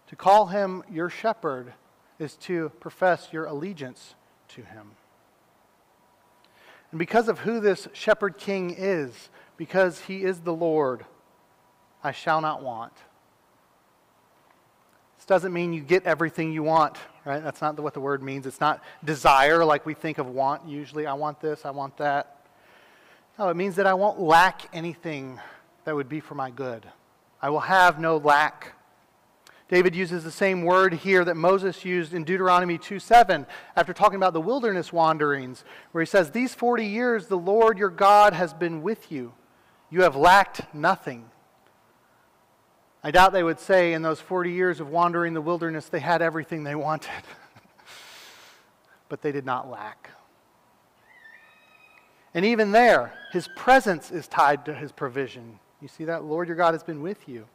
To 0.09 0.17
call 0.17 0.47
him 0.47 0.85
your 0.91 1.11
shepherd 1.11 1.75
is 2.19 2.37
to 2.37 2.71
profess 2.81 3.29
your 3.33 3.47
allegiance 3.47 4.15
to 4.49 4.63
him. 4.63 4.93
And 6.91 6.99
because 6.99 7.29
of 7.29 7.41
who 7.41 7.61
this 7.61 7.89
shepherd 7.93 8.39
king 8.39 8.75
is, 8.77 9.29
because 9.57 10.03
he 10.03 10.23
is 10.23 10.41
the 10.41 10.55
Lord, 10.55 11.05
I 12.05 12.13
shall 12.13 12.41
not 12.41 12.63
want 12.63 12.93
doesn't 15.27 15.53
mean 15.53 15.73
you 15.73 15.81
get 15.81 16.05
everything 16.05 16.53
you 16.53 16.63
want, 16.63 16.97
right? 17.25 17.43
That's 17.43 17.61
not 17.61 17.79
what 17.81 17.95
the 17.95 18.01
word 18.01 18.23
means. 18.23 18.47
It's 18.47 18.61
not 18.61 18.83
desire 19.05 19.65
like 19.65 19.85
we 19.85 19.95
think 19.95 20.19
of 20.19 20.27
want 20.27 20.67
usually. 20.67 21.07
I 21.07 21.15
want 21.15 21.41
this, 21.41 21.65
I 21.65 21.71
want 21.71 21.97
that. 21.97 22.47
No, 23.39 23.49
it 23.49 23.57
means 23.57 23.77
that 23.77 23.87
I 23.87 23.95
won't 23.95 24.21
lack 24.21 24.63
anything 24.73 25.41
that 25.85 25.95
would 25.95 26.09
be 26.09 26.21
for 26.21 26.35
my 26.35 26.51
good. 26.51 26.87
I 27.43 27.51
will 27.51 27.61
have 27.61 28.01
no 28.01 28.17
lack. 28.17 28.73
David 29.69 29.97
uses 29.97 30.23
the 30.23 30.31
same 30.31 30.63
word 30.63 30.95
here 30.95 31.25
that 31.25 31.37
Moses 31.37 31.85
used 31.85 32.15
in 32.15 32.23
Deuteronomy 32.23 32.79
2 32.79 33.01
7 33.01 33.47
after 33.75 33.93
talking 33.93 34.17
about 34.17 34.33
the 34.33 34.41
wilderness 34.41 34.93
wanderings, 34.93 35.65
where 35.91 36.03
he 36.03 36.07
says, 36.07 36.31
These 36.31 36.55
40 36.55 36.87
years 36.87 37.27
the 37.27 37.37
Lord 37.37 37.77
your 37.77 37.91
God 37.91 38.33
has 38.33 38.55
been 38.55 38.83
with 38.83 39.11
you. 39.11 39.35
You 39.91 40.03
have 40.03 40.15
lacked 40.15 40.73
nothing. 40.73 41.31
I 43.07 43.13
doubt 43.13 43.33
they 43.33 43.45
would 43.45 43.61
say 43.61 43.93
in 43.93 44.03
those 44.03 44.21
40 44.21 44.51
years 44.51 44.81
of 44.81 44.89
wandering 44.89 45.33
the 45.33 45.41
wilderness 45.41 45.87
they 45.89 46.01
had 46.01 46.23
everything 46.23 46.65
they 46.65 46.75
wanted. 46.75 47.23
but 49.09 49.23
they 49.23 49.31
did 49.31 49.47
not 49.47 49.71
lack. 49.71 50.11
And 52.35 52.45
even 52.45 52.73
there, 52.73 53.13
his 53.31 53.49
presence 53.55 54.11
is 54.11 54.27
tied 54.27 54.65
to 54.65 54.75
his 54.75 54.91
provision. 54.91 55.61
You 55.81 55.87
see 55.87 56.05
that? 56.07 56.25
Lord 56.25 56.49
your 56.49 56.57
God 56.57 56.75
has 56.75 56.83
been 56.83 57.01
with 57.01 57.29
you. 57.29 57.47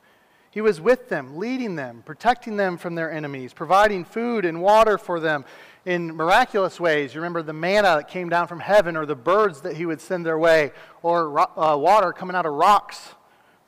He 0.51 0.62
was 0.62 0.79
with 0.79 1.10
them, 1.10 1.38
leading 1.38 1.75
them, 1.75 2.01
protecting 2.05 2.55
them 2.55 2.77
from 2.77 2.96
their 2.96 3.12
enemies, 3.12 3.51
providing 3.51 4.05
food 4.05 4.46
and 4.46 4.62
water 4.62 4.98
for 4.98 5.20
them 5.20 5.43
in 5.84 6.15
miraculous 6.15 6.79
ways. 6.79 7.13
You 7.13 7.20
remember 7.20 7.43
the 7.43 7.51
manna 7.51 7.98
that 7.98 8.08
came 8.08 8.29
down 8.29 8.48
from 8.48 8.62
heaven, 8.62 8.96
or 8.96 9.05
the 9.05 9.15
birds 9.15 9.60
that 9.63 9.75
he 9.75 9.86
would 9.86 10.00
send 10.00 10.25
their 10.25 10.39
way, 10.39 10.72
or 11.03 11.38
uh, 11.60 11.75
water 11.75 12.13
coming 12.13 12.38
out 12.38 12.46
of 12.46 12.53
rocks, 12.53 13.15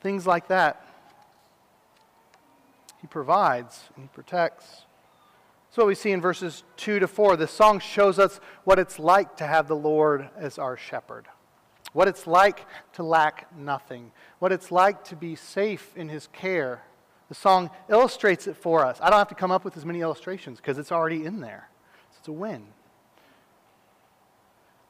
things 0.00 0.26
like 0.26 0.48
that. 0.48 0.80
He 3.04 3.06
provides 3.06 3.90
and 3.96 4.06
he 4.06 4.08
protects. 4.08 4.86
That's 5.66 5.76
what 5.76 5.86
we 5.86 5.94
see 5.94 6.10
in 6.10 6.22
verses 6.22 6.64
2 6.78 7.00
to 7.00 7.06
4. 7.06 7.36
This 7.36 7.50
song 7.50 7.78
shows 7.78 8.18
us 8.18 8.40
what 8.64 8.78
it's 8.78 8.98
like 8.98 9.36
to 9.36 9.46
have 9.46 9.68
the 9.68 9.76
Lord 9.76 10.30
as 10.38 10.58
our 10.58 10.78
shepherd 10.78 11.28
what 11.92 12.08
it's 12.08 12.26
like 12.26 12.66
to 12.94 13.02
lack 13.02 13.46
nothing, 13.56 14.10
what 14.40 14.52
it's 14.52 14.72
like 14.72 15.04
to 15.04 15.14
be 15.14 15.36
safe 15.36 15.94
in 15.94 16.08
His 16.08 16.26
care. 16.32 16.82
The 17.28 17.34
song 17.36 17.70
illustrates 17.88 18.46
it 18.46 18.56
for 18.56 18.84
us. 18.84 18.98
I 19.02 19.10
don't 19.10 19.18
have 19.18 19.28
to 19.28 19.34
come 19.34 19.52
up 19.52 19.64
with 19.64 19.76
as 19.76 19.84
many 19.84 20.00
illustrations 20.00 20.58
because 20.58 20.76
it's 20.76 20.90
already 20.90 21.24
in 21.24 21.40
there. 21.40 21.68
So 22.10 22.16
it's 22.18 22.28
a 22.28 22.32
win. 22.32 22.64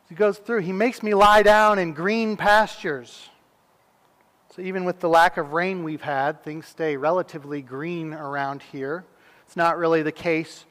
he 0.08 0.14
goes 0.14 0.38
through, 0.38 0.60
He 0.60 0.72
makes 0.72 1.02
me 1.02 1.14
lie 1.14 1.42
down 1.42 1.80
in 1.80 1.92
green 1.92 2.36
pastures. 2.36 3.28
So 4.54 4.62
even 4.62 4.84
with 4.84 5.00
the 5.00 5.08
lack 5.08 5.36
of 5.36 5.52
rain 5.52 5.82
we've 5.82 6.00
had, 6.00 6.44
things 6.44 6.68
stay 6.68 6.96
relatively 6.96 7.60
green 7.60 8.14
around 8.14 8.62
here. 8.62 9.04
It's 9.46 9.56
not 9.56 9.78
really 9.78 10.02
the 10.02 10.12
case 10.12 10.64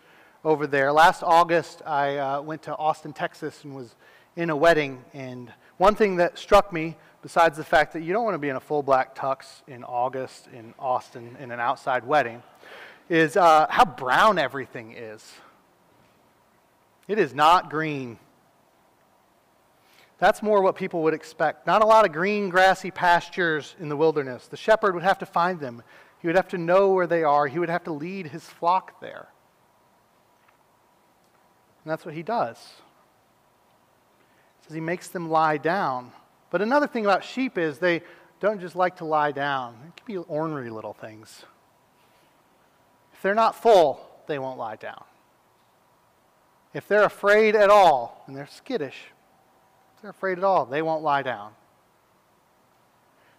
over 0.45 0.67
there. 0.67 0.93
Last 0.93 1.21
August, 1.21 1.81
I 1.85 2.15
uh, 2.15 2.41
went 2.41 2.61
to 2.61 2.77
Austin, 2.77 3.11
Texas, 3.11 3.65
and 3.65 3.75
was 3.75 3.95
in 4.37 4.49
a 4.49 4.55
wedding, 4.55 5.03
and 5.13 5.51
one 5.79 5.95
thing 5.95 6.15
that 6.15 6.39
struck 6.39 6.71
me, 6.71 6.95
besides 7.21 7.57
the 7.57 7.63
fact 7.65 7.91
that 7.91 8.03
you 8.03 8.13
don't 8.13 8.23
want 8.23 8.35
to 8.35 8.39
be 8.39 8.47
in 8.47 8.55
a 8.55 8.61
full 8.61 8.83
black 8.83 9.17
tux 9.17 9.63
in 9.67 9.83
August 9.83 10.47
in 10.53 10.73
Austin 10.79 11.35
in 11.37 11.51
an 11.51 11.59
outside 11.59 12.05
wedding, 12.05 12.41
is 13.09 13.35
uh, 13.35 13.67
how 13.69 13.83
brown 13.83 14.39
everything 14.39 14.93
is. 14.93 15.29
It 17.09 17.19
is 17.19 17.33
not 17.33 17.69
green. 17.69 18.17
That's 20.23 20.41
more 20.41 20.61
what 20.61 20.75
people 20.75 21.03
would 21.03 21.13
expect. 21.13 21.67
Not 21.67 21.81
a 21.81 21.85
lot 21.85 22.05
of 22.05 22.13
green, 22.13 22.49
grassy 22.49 22.91
pastures 22.91 23.75
in 23.79 23.89
the 23.89 23.97
wilderness. 23.97 24.47
The 24.47 24.57
shepherd 24.57 24.93
would 24.93 25.03
have 25.03 25.19
to 25.19 25.25
find 25.25 25.59
them. 25.59 25.83
He 26.19 26.27
would 26.27 26.37
have 26.37 26.47
to 26.49 26.57
know 26.57 26.91
where 26.91 27.07
they 27.07 27.23
are. 27.23 27.47
He 27.47 27.59
would 27.59 27.69
have 27.69 27.83
to 27.83 27.91
lead 27.91 28.27
his 28.27 28.43
flock 28.43 29.01
there. 29.01 29.27
And 31.83 31.91
that's 31.91 32.05
what 32.05 32.13
he 32.15 32.23
does 32.23 32.57
says 34.63 34.73
he 34.73 34.81
makes 34.81 35.09
them 35.09 35.29
lie 35.29 35.57
down. 35.57 36.11
But 36.49 36.61
another 36.61 36.87
thing 36.87 37.05
about 37.05 37.23
sheep 37.23 37.57
is 37.57 37.79
they 37.79 38.01
don't 38.39 38.61
just 38.61 38.75
like 38.75 38.97
to 38.97 39.05
lie 39.05 39.31
down. 39.31 39.75
It 39.87 39.95
can 39.97 40.05
be 40.05 40.17
ornery 40.17 40.69
little 40.69 40.93
things. 40.93 41.43
If 43.13 43.21
they're 43.21 43.35
not 43.35 43.61
full, 43.61 43.99
they 44.27 44.39
won't 44.39 44.57
lie 44.57 44.75
down. 44.75 45.03
If 46.73 46.87
they're 46.87 47.03
afraid 47.03 47.55
at 47.55 47.69
all, 47.69 48.23
and 48.27 48.35
they're 48.35 48.47
skittish, 48.47 49.05
they're 50.03 50.11
afraid 50.11 50.37
at 50.37 50.43
all, 50.43 50.65
they 50.65 50.81
won't 50.81 51.01
lie 51.01 51.21
down. 51.23 51.53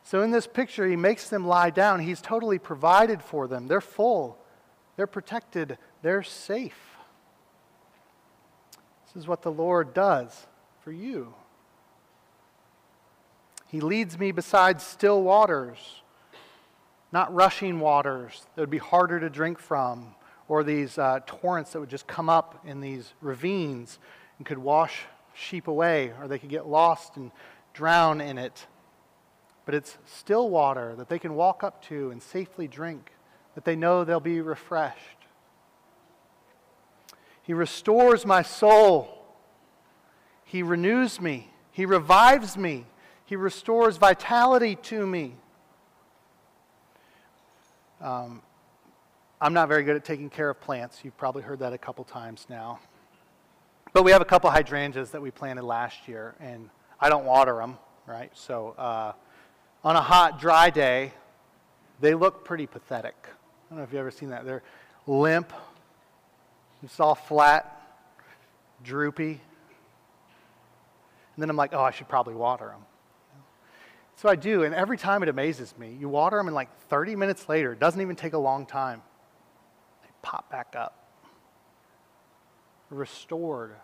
So 0.03 0.23
in 0.23 0.31
this 0.31 0.47
picture, 0.47 0.87
he 0.87 0.97
makes 0.97 1.29
them 1.29 1.47
lie 1.47 1.69
down. 1.69 2.01
He's 2.01 2.23
totally 2.23 2.59
provided 2.59 3.23
for 3.23 3.47
them. 3.47 3.69
They're 3.69 3.83
full, 3.83 4.39
they're 4.97 5.07
protected, 5.07 5.77
they're 6.01 6.23
safe. 6.23 6.97
This 9.07 9.23
is 9.23 9.29
what 9.29 9.43
the 9.43 9.53
Lord 9.53 9.93
does 9.93 10.47
for 10.81 10.91
you. 10.91 11.35
He 13.67 13.81
leads 13.81 14.19
me 14.19 14.33
beside 14.33 14.81
still 14.81 15.23
waters, 15.23 16.01
not 17.13 17.33
rushing 17.35 17.79
waters 17.79 18.47
that 18.55 18.63
would 18.63 18.71
be 18.71 18.79
harder 18.79 19.21
to 19.21 19.29
drink 19.29 19.59
from, 19.59 20.15
or 20.49 20.65
these 20.65 20.97
uh, 20.97 21.21
torrents 21.27 21.73
that 21.73 21.81
would 21.81 21.91
just 21.91 22.07
come 22.07 22.31
up 22.31 22.63
in 22.67 22.81
these 22.81 23.13
ravines 23.21 23.99
and 24.39 24.47
could 24.47 24.59
wash 24.59 25.05
sheep 25.35 25.69
away, 25.69 26.13
or 26.21 26.29
they 26.29 26.39
could 26.39 26.51
get 26.51 26.67
lost 26.67 27.17
and 27.17 27.31
drown 27.73 28.21
in 28.21 28.39
it. 28.39 28.67
But 29.67 29.75
it's 29.75 29.99
still 30.07 30.49
water 30.51 30.95
that 30.97 31.09
they 31.09 31.19
can 31.19 31.35
walk 31.35 31.65
up 31.65 31.83
to 31.85 32.11
and 32.11 32.23
safely 32.23 32.69
drink, 32.69 33.13
that 33.55 33.65
they 33.65 33.77
know 33.77 34.05
they'll 34.05 34.21
be 34.21 34.41
refreshed. 34.41 34.99
He 37.43 37.53
restores 37.53 38.25
my 38.25 38.43
soul 38.43 39.15
he 40.55 40.63
renews 40.63 41.21
me, 41.21 41.51
He 41.73 41.85
revives 41.85 42.57
me, 42.57 42.87
He 43.25 43.35
restores 43.35 43.97
vitality 43.97 44.77
to 44.77 45.05
me. 45.05 45.35
Um, 48.01 48.41
I'm 49.41 49.53
not 49.53 49.67
very 49.67 49.83
good 49.83 49.97
at 49.97 50.05
taking 50.05 50.31
care 50.31 50.49
of 50.51 50.61
plants. 50.61 51.01
You've 51.03 51.17
probably 51.17 51.43
heard 51.43 51.59
that 51.59 51.73
a 51.73 51.79
couple 51.79 52.05
times 52.05 52.47
now. 52.49 52.79
But 53.95 54.03
we 54.03 54.11
have 54.11 54.21
a 54.21 54.25
couple 54.25 54.51
hydrangeas 54.51 55.11
that 55.13 55.23
we 55.23 55.31
planted 55.31 55.63
last 55.63 56.09
year, 56.09 56.35
and 56.41 56.69
I 57.01 57.09
don't 57.09 57.25
water 57.25 57.55
them, 57.55 57.79
right? 58.09 58.29
So 58.35 58.75
uh, 58.77 59.13
on 59.85 59.95
a 59.95 60.01
hot, 60.01 60.41
dry 60.41 60.69
day, 60.69 61.13
they 62.01 62.15
look 62.15 62.45
pretty 62.45 62.67
pathetic. 62.67 63.15
I 63.25 63.29
don't 63.71 63.79
know 63.79 63.85
if 63.85 63.93
you've 63.93 64.01
ever 64.01 64.11
seen 64.11 64.31
that. 64.31 64.45
They're 64.45 64.65
limp, 65.07 65.53
it's 66.83 66.99
all 66.99 67.15
flat, 67.15 67.71
droopy. 68.83 69.31
And 69.31 69.41
then 71.43 71.49
I'm 71.49 71.57
like, 71.57 71.73
oh, 71.73 71.83
I 71.83 71.93
should 71.93 72.09
probably 72.09 72.35
water 72.35 72.67
them. 72.67 72.85
So 74.17 74.29
I 74.29 74.35
do, 74.35 74.65
and 74.65 74.75
every 74.75 74.99
time 74.99 75.23
it 75.23 75.29
amazes 75.29 75.73
me. 75.79 75.97
You 76.01 76.09
water 76.09 76.37
them, 76.37 76.49
and 76.49 76.55
like 76.57 76.69
30 76.89 77.15
minutes 77.15 77.49
later, 77.49 77.73
it 77.75 77.79
doesn't 77.79 78.01
even 78.01 78.17
take 78.17 78.33
a 78.33 78.39
long 78.39 78.67
time, 78.67 79.03
they 80.03 80.09
pop 80.21 80.51
back 80.51 80.75
up. 80.77 81.04
Restored. 82.95 83.75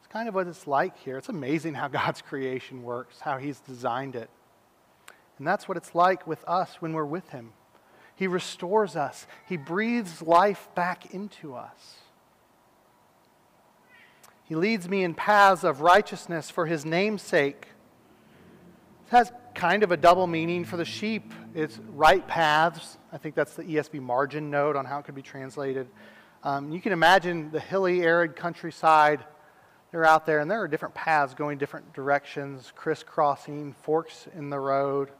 It's 0.00 0.12
kind 0.12 0.28
of 0.28 0.34
what 0.34 0.46
it's 0.46 0.66
like 0.66 0.98
here. 0.98 1.18
It's 1.18 1.28
amazing 1.28 1.74
how 1.74 1.88
God's 2.02 2.22
creation 2.22 2.82
works, 2.82 3.20
how 3.20 3.38
He's 3.38 3.60
designed 3.60 4.16
it. 4.16 4.30
And 5.38 5.46
that's 5.46 5.68
what 5.68 5.76
it's 5.76 5.94
like 5.94 6.26
with 6.26 6.44
us 6.44 6.76
when 6.80 6.92
we're 6.92 7.04
with 7.04 7.30
Him. 7.30 7.52
He 8.16 8.26
restores 8.26 8.96
us, 8.96 9.26
He 9.46 9.56
breathes 9.56 10.22
life 10.22 10.68
back 10.74 11.12
into 11.14 11.54
us. 11.54 11.96
He 14.44 14.54
leads 14.54 14.88
me 14.88 15.02
in 15.02 15.14
paths 15.14 15.64
of 15.64 15.80
righteousness 15.80 16.50
for 16.50 16.66
his 16.66 16.84
name's 16.84 17.22
sake. 17.22 17.68
It 19.06 19.10
has 19.10 19.32
kind 19.54 19.82
of 19.82 19.90
a 19.90 19.96
double 19.96 20.26
meaning 20.26 20.64
for 20.64 20.76
the 20.76 20.84
sheep. 20.84 21.32
It's 21.54 21.78
right 21.94 22.26
paths. 22.26 22.98
I 23.10 23.16
think 23.16 23.34
that's 23.34 23.54
the 23.54 23.62
ESV 23.62 24.00
margin 24.00 24.50
note 24.50 24.76
on 24.76 24.84
how 24.84 24.98
it 24.98 25.06
could 25.06 25.14
be 25.14 25.22
translated. 25.22 25.88
Um, 26.44 26.70
you 26.70 26.80
can 26.80 26.92
imagine 26.92 27.50
the 27.50 27.58
hilly, 27.58 28.02
arid 28.02 28.36
countryside. 28.36 29.24
They're 29.90 30.04
out 30.04 30.26
there, 30.26 30.40
and 30.40 30.50
there 30.50 30.60
are 30.60 30.68
different 30.68 30.94
paths 30.94 31.32
going 31.32 31.56
different 31.56 31.94
directions, 31.94 32.70
crisscrossing, 32.76 33.72
forks 33.82 34.28
in 34.36 34.50
the 34.50 34.60
road, 34.60 35.10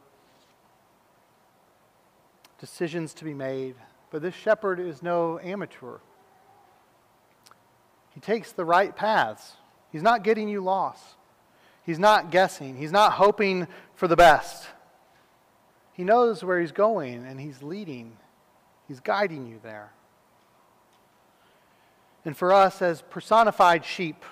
decisions 2.59 3.15
to 3.15 3.23
be 3.23 3.33
made. 3.33 3.73
But 4.11 4.21
this 4.21 4.35
shepherd 4.35 4.79
is 4.79 5.01
no 5.01 5.39
amateur. 5.39 5.97
He 8.13 8.19
takes 8.19 8.51
the 8.51 8.63
right 8.63 8.95
paths. 8.95 9.53
He's 9.91 10.03
not 10.03 10.23
getting 10.23 10.47
you 10.47 10.61
lost. 10.61 11.03
He's 11.85 11.99
not 11.99 12.29
guessing. 12.29 12.77
He's 12.77 12.91
not 12.91 13.13
hoping 13.13 13.67
for 13.95 14.07
the 14.07 14.15
best. 14.15 14.67
He 15.93 16.03
knows 16.03 16.43
where 16.43 16.59
he's 16.59 16.71
going 16.71 17.25
and 17.25 17.39
he's 17.39 17.63
leading. 17.63 18.17
He's 18.87 18.99
guiding 18.99 19.47
you 19.47 19.59
there. 19.63 19.91
And 22.25 22.35
for 22.35 22.51
us 22.51 22.81
as 22.81 23.03
personified 23.03 23.85
sheep, 23.85 24.25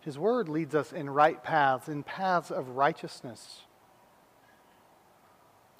his 0.00 0.18
word 0.18 0.48
leads 0.48 0.74
us 0.74 0.92
in 0.92 1.08
right 1.08 1.42
paths, 1.42 1.88
in 1.88 2.02
paths 2.02 2.50
of 2.50 2.70
righteousness. 2.70 3.62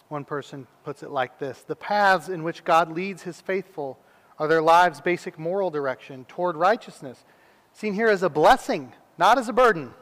One 0.08 0.24
person 0.24 0.66
puts 0.84 1.02
it 1.02 1.10
like 1.10 1.38
this 1.38 1.62
The 1.62 1.76
paths 1.76 2.28
in 2.28 2.42
which 2.42 2.64
God 2.64 2.90
leads 2.90 3.22
his 3.22 3.40
faithful 3.40 3.98
are 4.38 4.48
their 4.48 4.62
lives' 4.62 5.00
basic 5.00 5.38
moral 5.38 5.70
direction 5.70 6.24
toward 6.24 6.56
righteousness, 6.56 7.24
seen 7.72 7.94
here 7.94 8.08
as 8.08 8.22
a 8.22 8.28
blessing, 8.28 8.92
not 9.18 9.38
as 9.38 9.48
a 9.48 9.52
burden. 9.52 9.92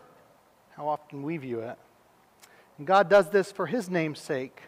How 0.77 0.89
often 0.89 1.23
we 1.23 1.37
view 1.37 1.61
it. 1.61 1.77
And 2.79 2.87
God 2.87 3.11
does 3.11 3.29
this 3.31 3.53
for 3.53 3.67
His 3.67 3.91
name's 3.91 4.21
sake. 4.21 4.63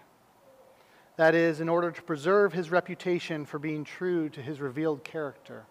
That 1.16 1.34
is, 1.34 1.60
in 1.60 1.68
order 1.68 1.90
to 1.90 2.02
preserve 2.02 2.52
his 2.52 2.70
reputation 2.70 3.44
for 3.44 3.58
being 3.58 3.84
true 3.84 4.28
to 4.30 4.40
his 4.40 4.60
revealed 4.60 5.04
character. 5.04 5.64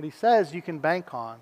What 0.00 0.06
he 0.06 0.10
says 0.12 0.54
you 0.54 0.62
can 0.62 0.78
bank 0.78 1.12
on. 1.12 1.36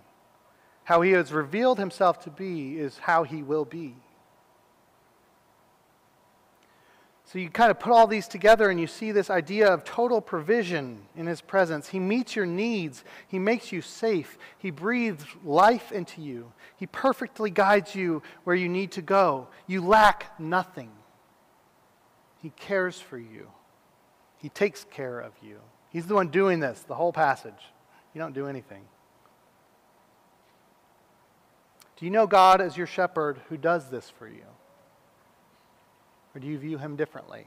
How 0.83 1.01
he 1.03 1.13
has 1.13 1.31
revealed 1.31 1.79
himself 1.79 2.19
to 2.25 2.31
be 2.31 2.77
is 2.77 2.99
how 2.99 3.23
he 3.23 3.41
will 3.41 3.65
be. 3.65 3.95
So 7.25 7.39
you 7.39 7.51
kind 7.51 7.71
of 7.71 7.79
put 7.79 7.93
all 7.93 8.09
these 8.09 8.27
together 8.27 8.69
and 8.69 8.81
you 8.81 8.89
see 8.89 9.13
this 9.13 9.31
idea 9.31 9.73
of 9.73 9.85
total 9.85 10.21
provision 10.21 11.03
in 11.15 11.29
his 11.29 11.41
presence. 11.41 11.91
He 11.91 12.01
meets 12.01 12.35
your 12.35 12.47
needs, 12.47 13.05
he 13.29 13.39
makes 13.39 13.71
you 13.71 13.81
safe, 13.81 14.37
he 14.59 14.73
breathes 14.73 15.25
life 15.45 15.93
into 15.93 16.21
you, 16.21 16.53
he 16.79 16.89
perfectly 16.89 17.51
guides 17.51 17.95
you 17.95 18.25
where 18.43 18.57
you 18.57 18.69
need 18.69 18.91
to 18.93 19.03
go. 19.03 19.47
You 19.69 19.87
lack 19.87 20.41
nothing. 20.41 20.91
He 22.43 22.51
cares 22.57 23.01
for 23.01 23.19
you, 23.19 23.53
he 24.39 24.49
takes 24.49 24.83
care 24.83 25.21
of 25.21 25.33
you. 25.41 25.61
He's 25.91 26.07
the 26.07 26.17
one 26.17 26.27
doing 26.27 26.59
this, 26.59 26.81
the 26.81 26.97
whole 26.97 27.13
passage. 27.13 27.55
You 28.19 28.25
don't 28.25 28.33
do 28.33 28.49
anything. 28.49 28.83
Do 31.97 32.05
you 32.05 32.11
know 32.11 32.27
God 32.27 32.61
as 32.61 32.77
your 32.77 32.89
shepherd 32.89 33.41
who 33.49 33.57
does 33.57 33.91
this 33.91 34.11
for 34.11 34.27
you? 34.27 34.43
Or 36.35 36.41
do 36.41 36.49
you 36.49 36.59
view 36.59 36.79
him 36.79 36.97
differently? 36.97 37.47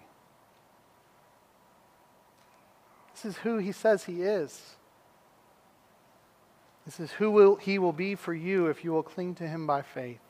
This 3.13 3.25
is 3.25 3.37
who 3.39 3.57
he 3.57 3.73
says 3.73 4.05
he 4.05 4.21
is. 4.21 4.77
This 6.85 7.01
is 7.01 7.11
who 7.11 7.29
will, 7.31 7.57
he 7.57 7.77
will 7.77 7.91
be 7.91 8.15
for 8.15 8.33
you 8.33 8.67
if 8.67 8.85
you 8.85 8.93
will 8.93 9.03
cling 9.03 9.35
to 9.35 9.47
him 9.49 9.67
by 9.67 9.81
faith. 9.81 10.21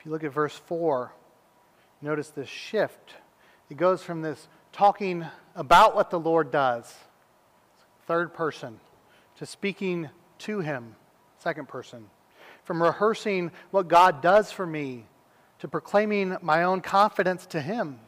If 0.00 0.04
you 0.04 0.10
look 0.10 0.24
at 0.24 0.32
verse 0.32 0.56
4, 0.66 1.12
notice 2.02 2.30
this 2.30 2.48
shift. 2.48 3.14
It 3.70 3.76
goes 3.76 4.02
from 4.02 4.22
this 4.22 4.48
talking 4.78 5.26
about 5.56 5.94
what 5.94 6.08
the 6.08 6.20
Lord 6.20 6.50
does, 6.50 6.94
third 8.06 8.32
person, 8.32 8.78
to 9.36 9.44
speaking 9.44 10.08
to 10.38 10.60
him, 10.60 10.94
second 11.38 11.68
person 11.68 12.08
from 12.68 12.82
rehearsing 12.82 13.50
what 13.70 13.88
God 13.88 14.20
does 14.20 14.52
for 14.52 14.66
me 14.66 15.06
to 15.58 15.66
proclaiming 15.66 16.36
my 16.42 16.64
own 16.64 16.82
confidence 16.82 17.46
to 17.46 17.62
Him. 17.62 17.98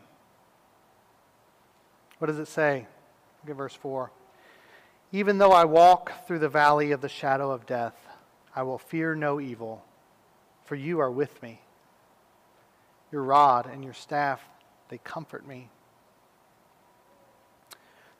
What 2.19 2.27
does 2.27 2.39
it 2.39 2.47
say? 2.47 2.87
Look 3.43 3.53
at 3.53 3.57
verse 3.57 3.75
4. 3.75 4.13
Even 5.13 5.39
though 5.39 5.53
I 5.53 5.65
walk 5.65 6.27
through 6.27 6.41
the 6.41 6.51
valley 6.51 6.93
of 6.93 7.01
the 7.01 7.09
shadow 7.09 7.51
of 7.51 7.65
death, 7.65 7.95
I 8.55 8.63
will 8.65 8.77
fear 8.77 9.15
no 9.15 9.41
evil, 9.41 9.83
for 10.67 10.77
you 10.77 11.01
are 11.01 11.11
with 11.11 11.43
me. 11.43 11.63
Your 13.11 13.23
rod 13.23 13.65
and 13.65 13.83
your 13.83 13.95
staff, 13.95 14.43
they 14.91 14.99
comfort 14.99 15.47
me. 15.49 15.71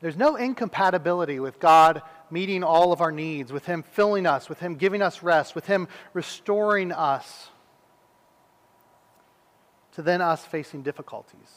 There's 0.01 0.17
no 0.17 0.35
incompatibility 0.35 1.39
with 1.39 1.59
God 1.59 2.01
meeting 2.31 2.63
all 2.63 2.91
of 2.91 3.01
our 3.01 3.11
needs, 3.11 3.53
with 3.53 3.65
Him 3.65 3.83
filling 3.83 4.25
us, 4.25 4.49
with 4.49 4.59
Him 4.59 4.75
giving 4.75 5.01
us 5.01 5.21
rest, 5.21 5.53
with 5.53 5.67
Him 5.67 5.87
restoring 6.13 6.91
us, 6.91 7.49
to 9.93 10.01
then 10.01 10.21
us 10.21 10.43
facing 10.43 10.81
difficulties. 10.81 11.49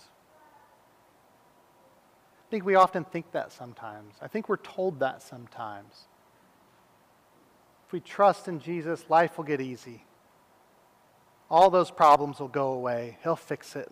I 2.46 2.50
think 2.50 2.66
we 2.66 2.74
often 2.74 3.04
think 3.04 3.32
that 3.32 3.50
sometimes. 3.50 4.14
I 4.20 4.28
think 4.28 4.48
we're 4.48 4.56
told 4.58 5.00
that 5.00 5.22
sometimes. 5.22 6.06
If 7.86 7.92
we 7.92 8.00
trust 8.00 8.46
in 8.46 8.60
Jesus, 8.60 9.06
life 9.08 9.38
will 9.38 9.44
get 9.44 9.60
easy. 9.60 10.04
All 11.50 11.70
those 11.70 11.90
problems 11.90 12.40
will 12.40 12.48
go 12.48 12.72
away. 12.72 13.16
He'll 13.22 13.36
fix 13.36 13.74
it. 13.74 13.90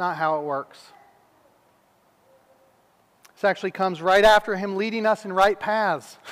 Not 0.00 0.16
how 0.16 0.40
it 0.40 0.42
works. 0.42 0.78
This 3.34 3.44
actually 3.44 3.70
comes 3.70 4.02
right 4.02 4.24
after 4.24 4.56
him 4.56 4.76
leading 4.76 5.06
us 5.06 5.24
in 5.24 5.32
right 5.32 5.58
paths. 5.58 6.18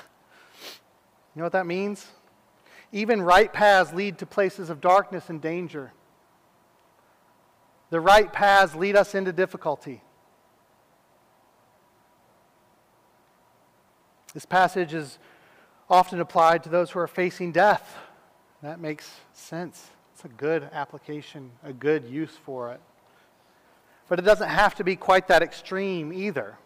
You 1.34 1.40
know 1.40 1.44
what 1.44 1.52
that 1.52 1.66
means? 1.66 2.04
Even 2.90 3.22
right 3.22 3.52
paths 3.52 3.92
lead 3.92 4.18
to 4.18 4.26
places 4.26 4.70
of 4.70 4.80
darkness 4.80 5.28
and 5.28 5.40
danger. 5.40 5.92
The 7.90 8.00
right 8.00 8.32
paths 8.32 8.74
lead 8.74 8.96
us 8.96 9.14
into 9.14 9.32
difficulty. 9.32 10.02
This 14.34 14.46
passage 14.46 14.94
is 14.94 15.20
often 15.88 16.18
applied 16.18 16.64
to 16.64 16.70
those 16.70 16.90
who 16.90 16.98
are 16.98 17.06
facing 17.06 17.52
death. 17.52 17.96
That 18.62 18.80
makes 18.80 19.08
sense. 19.32 19.90
It's 20.14 20.24
a 20.24 20.28
good 20.28 20.68
application, 20.72 21.52
a 21.62 21.72
good 21.72 22.04
use 22.04 22.36
for 22.44 22.72
it. 22.72 22.80
But 24.08 24.18
it 24.18 24.22
doesn't 24.22 24.48
have 24.48 24.74
to 24.76 24.84
be 24.84 24.96
quite 24.96 25.28
that 25.28 25.42
extreme 25.42 26.12
either. 26.12 26.56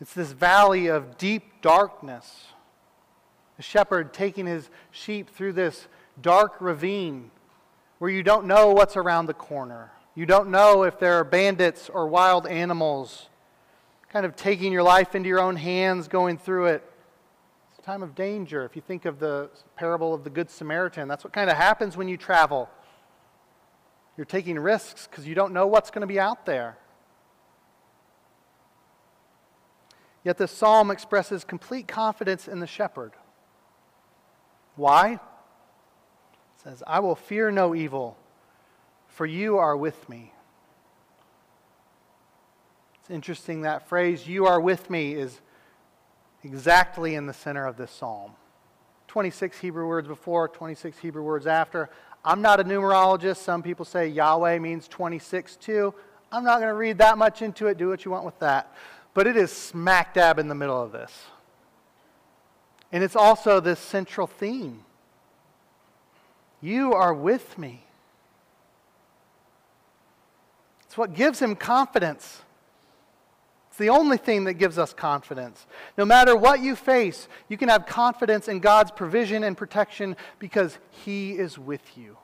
It's 0.00 0.14
this 0.14 0.32
valley 0.32 0.86
of 0.86 1.18
deep 1.18 1.60
darkness. 1.62 2.46
A 3.58 3.62
shepherd 3.62 4.14
taking 4.14 4.46
his 4.46 4.70
sheep 4.90 5.30
through 5.30 5.52
this 5.52 5.86
dark 6.20 6.60
ravine 6.60 7.30
where 7.98 8.10
you 8.10 8.22
don't 8.22 8.46
know 8.46 8.70
what's 8.70 8.96
around 8.96 9.26
the 9.26 9.34
corner. 9.34 9.92
You 10.14 10.24
don't 10.26 10.50
know 10.50 10.84
if 10.84 10.98
there 10.98 11.14
are 11.14 11.24
bandits 11.24 11.90
or 11.90 12.06
wild 12.08 12.46
animals, 12.46 13.28
kind 14.10 14.24
of 14.24 14.34
taking 14.36 14.72
your 14.72 14.82
life 14.82 15.14
into 15.14 15.28
your 15.28 15.40
own 15.40 15.56
hands, 15.56 16.08
going 16.08 16.38
through 16.38 16.66
it. 16.66 16.82
It's 17.70 17.78
a 17.78 17.82
time 17.82 18.02
of 18.02 18.14
danger. 18.14 18.64
If 18.64 18.74
you 18.74 18.82
think 18.82 19.04
of 19.04 19.18
the 19.18 19.50
parable 19.76 20.14
of 20.14 20.24
the 20.24 20.30
Good 20.30 20.50
Samaritan, 20.50 21.08
that's 21.08 21.24
what 21.24 21.34
kind 21.34 21.50
of 21.50 21.56
happens 21.56 21.96
when 21.96 22.08
you 22.08 22.16
travel. 22.16 22.70
You're 24.20 24.26
taking 24.26 24.58
risks 24.58 25.08
because 25.10 25.26
you 25.26 25.34
don't 25.34 25.54
know 25.54 25.66
what's 25.66 25.90
going 25.90 26.02
to 26.02 26.06
be 26.06 26.20
out 26.20 26.44
there. 26.44 26.76
Yet 30.22 30.36
this 30.36 30.50
psalm 30.52 30.90
expresses 30.90 31.42
complete 31.42 31.88
confidence 31.88 32.46
in 32.46 32.60
the 32.60 32.66
shepherd. 32.66 33.12
Why? 34.76 35.12
It 35.12 35.20
says, 36.62 36.82
I 36.86 37.00
will 37.00 37.14
fear 37.14 37.50
no 37.50 37.74
evil, 37.74 38.18
for 39.08 39.24
you 39.24 39.56
are 39.56 39.74
with 39.74 40.06
me. 40.06 40.34
It's 43.00 43.08
interesting 43.08 43.62
that 43.62 43.88
phrase, 43.88 44.26
you 44.26 44.44
are 44.44 44.60
with 44.60 44.90
me, 44.90 45.14
is 45.14 45.40
exactly 46.44 47.14
in 47.14 47.24
the 47.24 47.32
center 47.32 47.66
of 47.66 47.78
this 47.78 47.90
psalm. 47.90 48.32
26 49.08 49.58
Hebrew 49.58 49.88
words 49.88 50.06
before, 50.06 50.46
26 50.46 50.98
Hebrew 50.98 51.22
words 51.22 51.46
after. 51.46 51.88
I'm 52.24 52.42
not 52.42 52.60
a 52.60 52.64
numerologist. 52.64 53.38
Some 53.38 53.62
people 53.62 53.84
say 53.84 54.08
Yahweh 54.08 54.58
means 54.58 54.88
26 54.88 55.56
too. 55.56 55.94
I'm 56.32 56.44
not 56.44 56.58
going 56.58 56.68
to 56.68 56.74
read 56.74 56.98
that 56.98 57.18
much 57.18 57.42
into 57.42 57.66
it. 57.66 57.78
Do 57.78 57.88
what 57.88 58.04
you 58.04 58.10
want 58.10 58.24
with 58.24 58.38
that. 58.40 58.72
But 59.14 59.26
it 59.26 59.36
is 59.36 59.50
smack 59.50 60.14
dab 60.14 60.38
in 60.38 60.48
the 60.48 60.54
middle 60.54 60.80
of 60.80 60.92
this. 60.92 61.12
And 62.92 63.02
it's 63.02 63.16
also 63.16 63.60
this 63.60 63.80
central 63.80 64.26
theme. 64.26 64.84
You 66.60 66.92
are 66.92 67.14
with 67.14 67.56
me. 67.56 67.84
It's 70.86 70.98
what 70.98 71.14
gives 71.14 71.40
him 71.40 71.56
confidence. 71.56 72.42
The 73.80 73.88
only 73.88 74.18
thing 74.18 74.44
that 74.44 74.54
gives 74.54 74.76
us 74.76 74.92
confidence. 74.92 75.66
No 75.96 76.04
matter 76.04 76.36
what 76.36 76.60
you 76.60 76.76
face, 76.76 77.28
you 77.48 77.56
can 77.56 77.70
have 77.70 77.86
confidence 77.86 78.46
in 78.46 78.60
God's 78.60 78.90
provision 78.90 79.42
and 79.42 79.56
protection 79.56 80.18
because 80.38 80.78
He 80.90 81.32
is 81.32 81.58
with 81.58 81.96
you. 81.96 82.18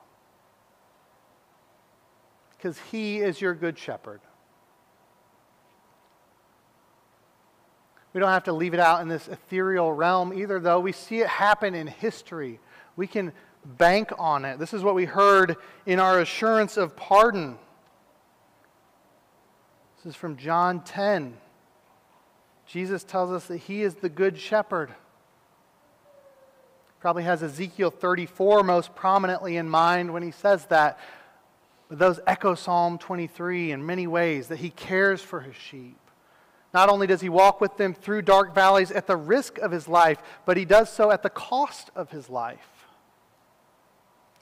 Because 2.55 2.77
He 2.91 3.17
is 3.17 3.41
your 3.41 3.55
good 3.55 3.75
shepherd. 3.75 4.21
We 8.13 8.19
don't 8.19 8.29
have 8.29 8.43
to 8.43 8.53
leave 8.53 8.75
it 8.75 8.79
out 8.79 9.01
in 9.01 9.07
this 9.07 9.27
ethereal 9.27 9.91
realm 9.91 10.33
either, 10.33 10.59
though. 10.59 10.79
We 10.79 10.91
see 10.91 11.21
it 11.21 11.27
happen 11.27 11.73
in 11.73 11.87
history. 11.87 12.59
We 12.95 13.07
can 13.07 13.33
bank 13.65 14.11
on 14.19 14.45
it. 14.45 14.59
This 14.59 14.75
is 14.75 14.83
what 14.83 14.93
we 14.93 15.05
heard 15.05 15.55
in 15.87 15.99
our 15.99 16.19
assurance 16.19 16.77
of 16.77 16.95
pardon. 16.95 17.57
This 19.95 20.13
is 20.13 20.15
from 20.15 20.37
John 20.37 20.83
10. 20.83 21.37
Jesus 22.67 23.03
tells 23.03 23.31
us 23.31 23.45
that 23.47 23.57
he 23.57 23.81
is 23.81 23.95
the 23.95 24.09
good 24.09 24.37
shepherd. 24.37 24.93
Probably 26.99 27.23
has 27.23 27.41
Ezekiel 27.41 27.91
34 27.91 28.63
most 28.63 28.93
prominently 28.93 29.55
in 29.55 29.69
mind 29.69 30.11
when 30.11 30.23
he 30.23 30.31
says 30.31 30.65
that. 30.65 30.99
But 31.87 31.99
those 31.99 32.19
echo 32.27 32.55
Psalm 32.55 32.97
23 32.97 33.71
in 33.71 33.85
many 33.85 34.07
ways 34.07 34.49
that 34.49 34.59
he 34.59 34.69
cares 34.69 35.21
for 35.21 35.39
his 35.39 35.55
sheep. 35.55 35.97
Not 36.73 36.89
only 36.89 37.07
does 37.07 37.21
he 37.21 37.29
walk 37.29 37.61
with 37.61 37.77
them 37.77 37.93
through 37.93 38.23
dark 38.23 38.53
valleys 38.53 38.91
at 38.91 39.07
the 39.07 39.15
risk 39.15 39.57
of 39.59 39.71
his 39.71 39.87
life, 39.87 40.21
but 40.45 40.57
he 40.57 40.65
does 40.65 40.91
so 40.91 41.11
at 41.11 41.23
the 41.23 41.29
cost 41.29 41.89
of 41.95 42.11
his 42.11 42.29
life. 42.29 42.85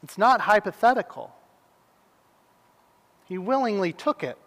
It's 0.02 0.18
not 0.18 0.42
hypothetical. 0.42 1.36
He 3.28 3.38
willingly 3.38 3.94
took 3.94 4.24
it. 4.24 4.38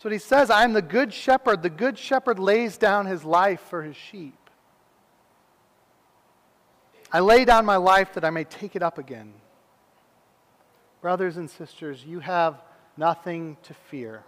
So 0.00 0.08
he 0.08 0.18
says, 0.18 0.50
I 0.50 0.64
am 0.64 0.72
the 0.72 0.80
good 0.80 1.12
shepherd. 1.12 1.62
The 1.62 1.68
good 1.68 1.98
shepherd 1.98 2.38
lays 2.38 2.78
down 2.78 3.04
his 3.04 3.22
life 3.22 3.60
for 3.60 3.82
his 3.82 3.96
sheep. 3.96 4.34
I 7.12 7.20
lay 7.20 7.44
down 7.44 7.66
my 7.66 7.76
life 7.76 8.14
that 8.14 8.24
I 8.24 8.30
may 8.30 8.44
take 8.44 8.74
it 8.74 8.82
up 8.82 8.96
again. 8.96 9.34
Brothers 11.02 11.36
and 11.36 11.50
sisters, 11.50 12.02
you 12.02 12.20
have 12.20 12.62
nothing 12.96 13.58
to 13.64 13.74
fear. 13.74 14.22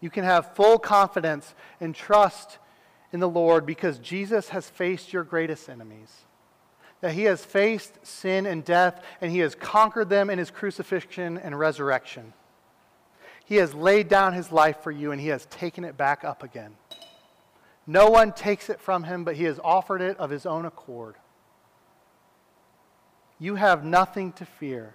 You 0.00 0.10
can 0.10 0.24
have 0.24 0.56
full 0.56 0.80
confidence 0.80 1.54
and 1.80 1.94
trust 1.94 2.58
in 3.12 3.20
the 3.20 3.28
Lord 3.28 3.66
because 3.66 3.98
Jesus 3.98 4.48
has 4.48 4.68
faced 4.68 5.12
your 5.12 5.22
greatest 5.22 5.68
enemies. 5.68 6.10
That 7.00 7.12
he 7.12 7.24
has 7.24 7.44
faced 7.44 8.04
sin 8.04 8.44
and 8.44 8.64
death, 8.64 9.04
and 9.20 9.30
he 9.30 9.38
has 9.38 9.54
conquered 9.54 10.08
them 10.08 10.30
in 10.30 10.38
his 10.40 10.50
crucifixion 10.50 11.38
and 11.38 11.56
resurrection. 11.56 12.32
He 13.44 13.56
has 13.56 13.74
laid 13.74 14.08
down 14.08 14.32
his 14.32 14.50
life 14.50 14.82
for 14.82 14.90
you, 14.90 15.12
and 15.12 15.20
he 15.20 15.28
has 15.28 15.46
taken 15.46 15.84
it 15.84 15.96
back 15.96 16.24
up 16.24 16.42
again. 16.42 16.76
No 17.86 18.08
one 18.08 18.32
takes 18.32 18.70
it 18.70 18.80
from 18.80 19.04
him, 19.04 19.24
but 19.24 19.36
he 19.36 19.44
has 19.44 19.60
offered 19.62 20.00
it 20.00 20.16
of 20.18 20.30
his 20.30 20.46
own 20.46 20.64
accord. 20.64 21.16
You 23.38 23.56
have 23.56 23.84
nothing 23.84 24.32
to 24.32 24.46
fear. 24.46 24.94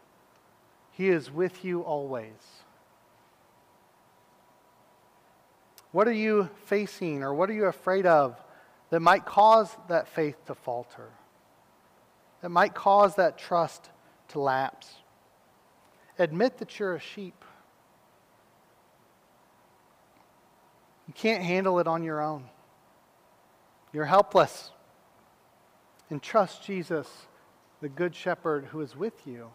He 0.91 1.09
is 1.09 1.29
with 1.29 1.63
you 1.63 1.81
always. 1.81 2.33
What 5.91 6.07
are 6.07 6.13
you 6.13 6.49
facing 6.65 7.23
or 7.23 7.33
what 7.33 7.49
are 7.49 7.53
you 7.53 7.65
afraid 7.65 8.05
of 8.05 8.39
that 8.89 8.99
might 8.99 9.25
cause 9.25 9.75
that 9.87 10.07
faith 10.07 10.45
to 10.45 10.55
falter? 10.55 11.09
That 12.41 12.49
might 12.49 12.73
cause 12.73 13.15
that 13.15 13.37
trust 13.37 13.89
to 14.29 14.39
lapse? 14.39 14.95
Admit 16.17 16.57
that 16.57 16.79
you're 16.79 16.95
a 16.95 16.99
sheep. 16.99 17.45
You 21.09 21.13
can't 21.15 21.41
handle 21.41 21.79
it 21.79 21.87
on 21.87 22.03
your 22.03 22.21
own. 22.21 22.43
You're 23.91 24.05
helpless. 24.05 24.69
And 26.11 26.21
trust 26.21 26.63
Jesus, 26.63 27.07
the 27.81 27.89
Good 27.89 28.13
Shepherd 28.13 28.65
who 28.65 28.81
is 28.81 28.95
with 28.95 29.25
you. 29.25 29.49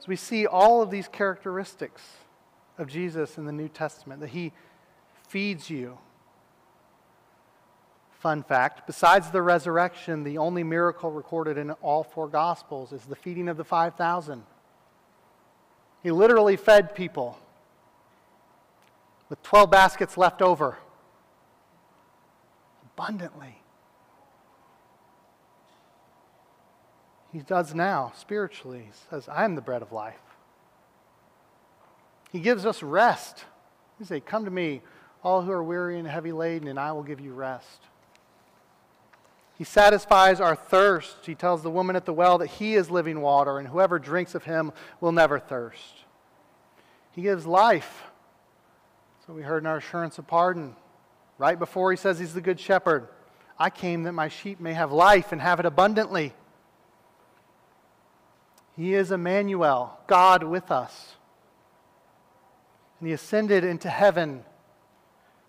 As 0.00 0.08
we 0.08 0.16
see 0.16 0.44
all 0.44 0.82
of 0.82 0.90
these 0.90 1.06
characteristics 1.06 2.02
of 2.76 2.88
Jesus 2.88 3.38
in 3.38 3.44
the 3.44 3.52
New 3.52 3.68
Testament, 3.68 4.20
that 4.22 4.30
he 4.30 4.52
feeds 5.28 5.70
you. 5.70 5.96
Fun 8.18 8.42
fact 8.42 8.88
besides 8.88 9.30
the 9.30 9.40
resurrection, 9.40 10.24
the 10.24 10.38
only 10.38 10.64
miracle 10.64 11.12
recorded 11.12 11.58
in 11.58 11.70
all 11.70 12.02
four 12.02 12.26
Gospels 12.26 12.92
is 12.92 13.02
the 13.02 13.14
feeding 13.14 13.48
of 13.48 13.56
the 13.56 13.62
5,000. 13.62 14.42
He 16.02 16.10
literally 16.10 16.56
fed 16.56 16.96
people 16.96 17.38
with 19.28 19.42
12 19.42 19.70
baskets 19.70 20.16
left 20.16 20.42
over 20.42 20.78
abundantly. 22.96 23.60
He 27.32 27.40
does 27.40 27.74
now 27.74 28.12
spiritually. 28.16 28.84
He 28.86 28.92
says, 29.10 29.28
I 29.28 29.44
am 29.44 29.56
the 29.56 29.60
bread 29.60 29.82
of 29.82 29.90
life. 29.90 30.14
He 32.30 32.38
gives 32.38 32.64
us 32.64 32.82
rest. 32.82 33.44
He 33.98 34.04
says, 34.04 34.22
Come 34.24 34.44
to 34.44 34.50
me, 34.50 34.82
all 35.22 35.42
who 35.42 35.50
are 35.50 35.62
weary 35.62 35.98
and 35.98 36.06
heavy 36.06 36.30
laden, 36.30 36.68
and 36.68 36.78
I 36.78 36.92
will 36.92 37.02
give 37.02 37.20
you 37.20 37.32
rest. 37.32 37.80
He 39.56 39.64
satisfies 39.64 40.40
our 40.40 40.56
thirst. 40.56 41.26
He 41.26 41.34
tells 41.34 41.62
the 41.62 41.70
woman 41.70 41.96
at 41.96 42.06
the 42.06 42.12
well 42.12 42.38
that 42.38 42.46
he 42.46 42.74
is 42.74 42.90
living 42.90 43.20
water, 43.20 43.58
and 43.58 43.66
whoever 43.66 43.98
drinks 43.98 44.34
of 44.34 44.44
him 44.44 44.72
will 45.00 45.12
never 45.12 45.38
thirst. 45.38 46.04
He 47.12 47.22
gives 47.22 47.46
life. 47.46 48.03
So 49.26 49.32
we 49.32 49.42
heard 49.42 49.62
in 49.62 49.66
our 49.66 49.78
assurance 49.78 50.18
of 50.18 50.26
pardon. 50.26 50.76
Right 51.38 51.58
before 51.58 51.90
he 51.90 51.96
says 51.96 52.18
he's 52.18 52.34
the 52.34 52.40
good 52.40 52.60
shepherd, 52.60 53.08
I 53.58 53.70
came 53.70 54.04
that 54.04 54.12
my 54.12 54.28
sheep 54.28 54.60
may 54.60 54.74
have 54.74 54.92
life 54.92 55.32
and 55.32 55.40
have 55.40 55.58
it 55.60 55.66
abundantly. 55.66 56.32
He 58.76 58.94
is 58.94 59.10
Emmanuel, 59.10 59.98
God 60.06 60.42
with 60.42 60.70
us 60.70 61.16
and 63.04 63.10
he 63.10 63.12
ascended 63.12 63.64
into 63.64 63.90
heaven 63.90 64.42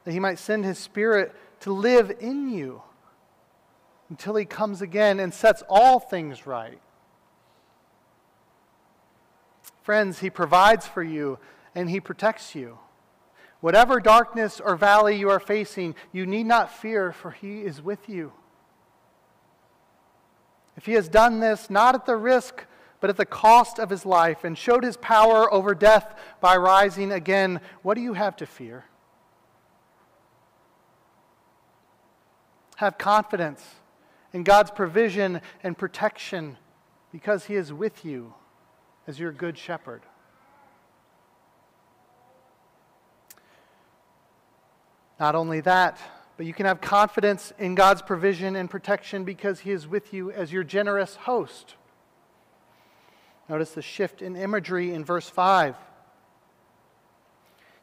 that 0.03 0.11
he 0.11 0.19
might 0.19 0.38
send 0.39 0.65
his 0.65 0.77
spirit 0.77 1.33
to 1.61 1.71
live 1.71 2.11
in 2.19 2.49
you 2.49 2.81
until 4.09 4.35
he 4.35 4.43
comes 4.43 4.81
again 4.81 5.21
and 5.21 5.33
sets 5.33 5.63
all 5.69 5.97
things 5.97 6.45
right. 6.45 6.81
Friends, 9.83 10.19
he 10.19 10.29
provides 10.29 10.85
for 10.85 11.01
you 11.01 11.39
and 11.73 11.89
he 11.89 12.01
protects 12.01 12.55
you. 12.55 12.77
Whatever 13.65 13.99
darkness 13.99 14.60
or 14.60 14.75
valley 14.75 15.15
you 15.17 15.28
are 15.32 15.39
facing, 15.39 15.95
you 16.12 16.28
need 16.28 16.45
not 16.45 16.71
fear, 16.71 17.12
for 17.12 17.32
he 17.32 17.62
is 17.62 17.82
with 17.82 18.08
you. 18.08 18.32
If 20.78 20.86
he 20.86 20.91
has 20.91 21.10
done 21.10 21.39
this 21.39 21.67
not 21.67 21.95
at 21.95 22.06
the 22.06 22.15
risk 22.15 22.65
but 22.99 23.10
at 23.10 23.17
the 23.17 23.25
cost 23.25 23.80
of 23.80 23.89
his 23.89 24.06
life, 24.06 24.43
and 24.43 24.56
showed 24.56 24.84
his 24.84 24.97
power 24.97 25.51
over 25.51 25.73
death 25.73 26.15
by 26.41 26.56
rising 26.56 27.12
again, 27.12 27.60
what 27.82 27.95
do 27.95 28.01
you 28.01 28.13
have 28.13 28.36
to 28.36 28.45
fear? 28.45 28.86
Have 32.75 32.99
confidence 32.99 33.65
in 34.32 34.43
God's 34.43 34.69
provision 34.69 35.41
and 35.63 35.75
protection 35.75 36.58
because 37.12 37.45
he 37.45 37.56
is 37.56 37.73
with 37.73 38.06
you 38.06 38.36
as 39.08 39.19
your 39.19 39.32
good 39.32 39.58
shepherd. 39.58 40.04
Not 45.19 45.36
only 45.36 45.62
that, 45.62 45.97
but 46.38 46.45
you 46.45 46.54
can 46.54 46.65
have 46.65 46.82
confidence 46.82 47.54
in 47.58 47.75
God's 47.75 48.01
provision 48.01 48.56
and 48.56 48.69
protection 48.69 49.23
because 49.23 49.62
he 49.62 49.71
is 49.71 49.88
with 49.88 50.13
you 50.13 50.32
as 50.32 50.51
your 50.51 50.63
generous 50.63 51.15
host. 51.15 51.75
Notice 53.47 53.71
the 53.71 53.82
shift 53.82 54.21
in 54.21 54.36
imagery 54.36 54.93
in 54.93 55.06
verse 55.06 55.30
5. 55.30 55.75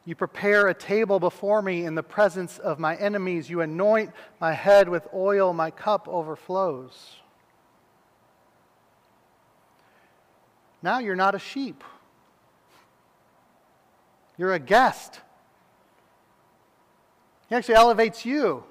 You 0.05 0.17
prepare 0.17 0.67
a 0.67 0.75
table 0.75 1.21
before 1.21 1.63
me 1.63 1.85
in 1.85 1.95
the 1.95 2.03
presence 2.03 2.59
of 2.59 2.79
my 2.81 2.97
enemies. 2.97 3.49
You 3.49 3.61
anoint 3.61 4.11
my 4.41 4.53
head 4.53 4.89
with 4.89 5.07
oil, 5.15 5.53
my 5.53 5.71
cup 5.71 6.09
overflows. 6.09 7.17
Now 10.83 10.99
you're 10.99 11.15
not 11.15 11.37
a 11.37 11.39
sheep, 11.39 11.85
you're 14.37 14.53
a 14.53 14.59
guest. 14.59 15.21
He 17.53 17.57
actually 17.57 17.75
elevates 17.75 18.25
you. 18.25 18.65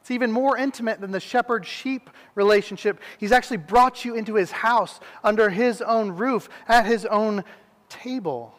It's 0.00 0.10
even 0.10 0.32
more 0.32 0.56
intimate 0.56 0.98
than 0.98 1.10
the 1.10 1.20
shepherd 1.20 1.66
sheep 1.66 2.08
relationship. 2.34 3.02
He's 3.18 3.32
actually 3.32 3.58
brought 3.58 4.02
you 4.02 4.14
into 4.14 4.36
his 4.36 4.50
house, 4.50 4.98
under 5.22 5.50
his 5.50 5.82
own 5.82 6.12
roof, 6.12 6.48
at 6.66 6.86
his 6.86 7.04
own 7.04 7.44
table. 7.90 8.54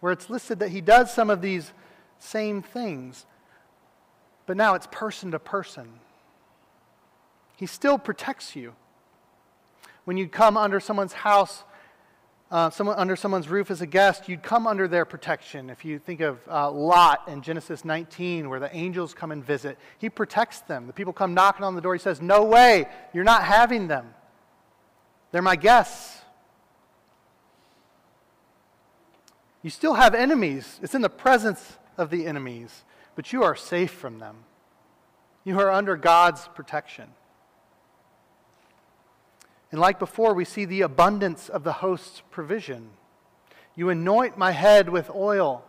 Where 0.00 0.10
it's 0.10 0.28
listed 0.28 0.58
that 0.58 0.70
he 0.70 0.80
does 0.80 1.14
some 1.14 1.30
of 1.30 1.42
these 1.42 1.72
same 2.18 2.60
things, 2.60 3.24
but 4.46 4.56
now 4.56 4.74
it's 4.74 4.88
person 4.90 5.30
to 5.30 5.38
person. 5.38 6.00
He 7.56 7.66
still 7.66 7.98
protects 7.98 8.56
you. 8.56 8.74
When 10.06 10.16
you 10.16 10.26
come 10.26 10.56
under 10.56 10.80
someone's 10.80 11.12
house, 11.12 11.62
uh, 12.50 12.68
someone 12.68 12.96
under 12.96 13.14
someone's 13.14 13.48
roof 13.48 13.70
as 13.70 13.80
a 13.80 13.86
guest, 13.86 14.28
you'd 14.28 14.42
come 14.42 14.66
under 14.66 14.88
their 14.88 15.04
protection. 15.04 15.70
If 15.70 15.84
you 15.84 16.00
think 16.00 16.20
of 16.20 16.40
uh, 16.48 16.70
Lot 16.70 17.28
in 17.28 17.42
Genesis 17.42 17.84
19, 17.84 18.48
where 18.48 18.58
the 18.58 18.74
angels 18.74 19.14
come 19.14 19.30
and 19.30 19.44
visit, 19.44 19.78
he 19.98 20.10
protects 20.10 20.60
them. 20.60 20.88
The 20.88 20.92
people 20.92 21.12
come 21.12 21.32
knocking 21.32 21.64
on 21.64 21.76
the 21.76 21.80
door. 21.80 21.94
He 21.94 22.00
says, 22.00 22.20
No 22.20 22.44
way, 22.44 22.86
you're 23.14 23.24
not 23.24 23.44
having 23.44 23.86
them. 23.86 24.14
They're 25.30 25.42
my 25.42 25.54
guests. 25.54 26.22
You 29.62 29.70
still 29.70 29.94
have 29.94 30.14
enemies. 30.14 30.80
It's 30.82 30.94
in 30.94 31.02
the 31.02 31.10
presence 31.10 31.78
of 31.96 32.10
the 32.10 32.26
enemies, 32.26 32.82
but 33.14 33.32
you 33.32 33.44
are 33.44 33.54
safe 33.54 33.92
from 33.92 34.18
them. 34.18 34.38
You 35.44 35.60
are 35.60 35.70
under 35.70 35.96
God's 35.96 36.48
protection. 36.48 37.10
And 39.72 39.80
like 39.80 39.98
before, 39.98 40.34
we 40.34 40.44
see 40.44 40.64
the 40.64 40.82
abundance 40.82 41.48
of 41.48 41.62
the 41.62 41.72
host's 41.72 42.22
provision. 42.30 42.90
You 43.76 43.90
anoint 43.90 44.36
my 44.36 44.50
head 44.50 44.88
with 44.88 45.10
oil. 45.10 45.64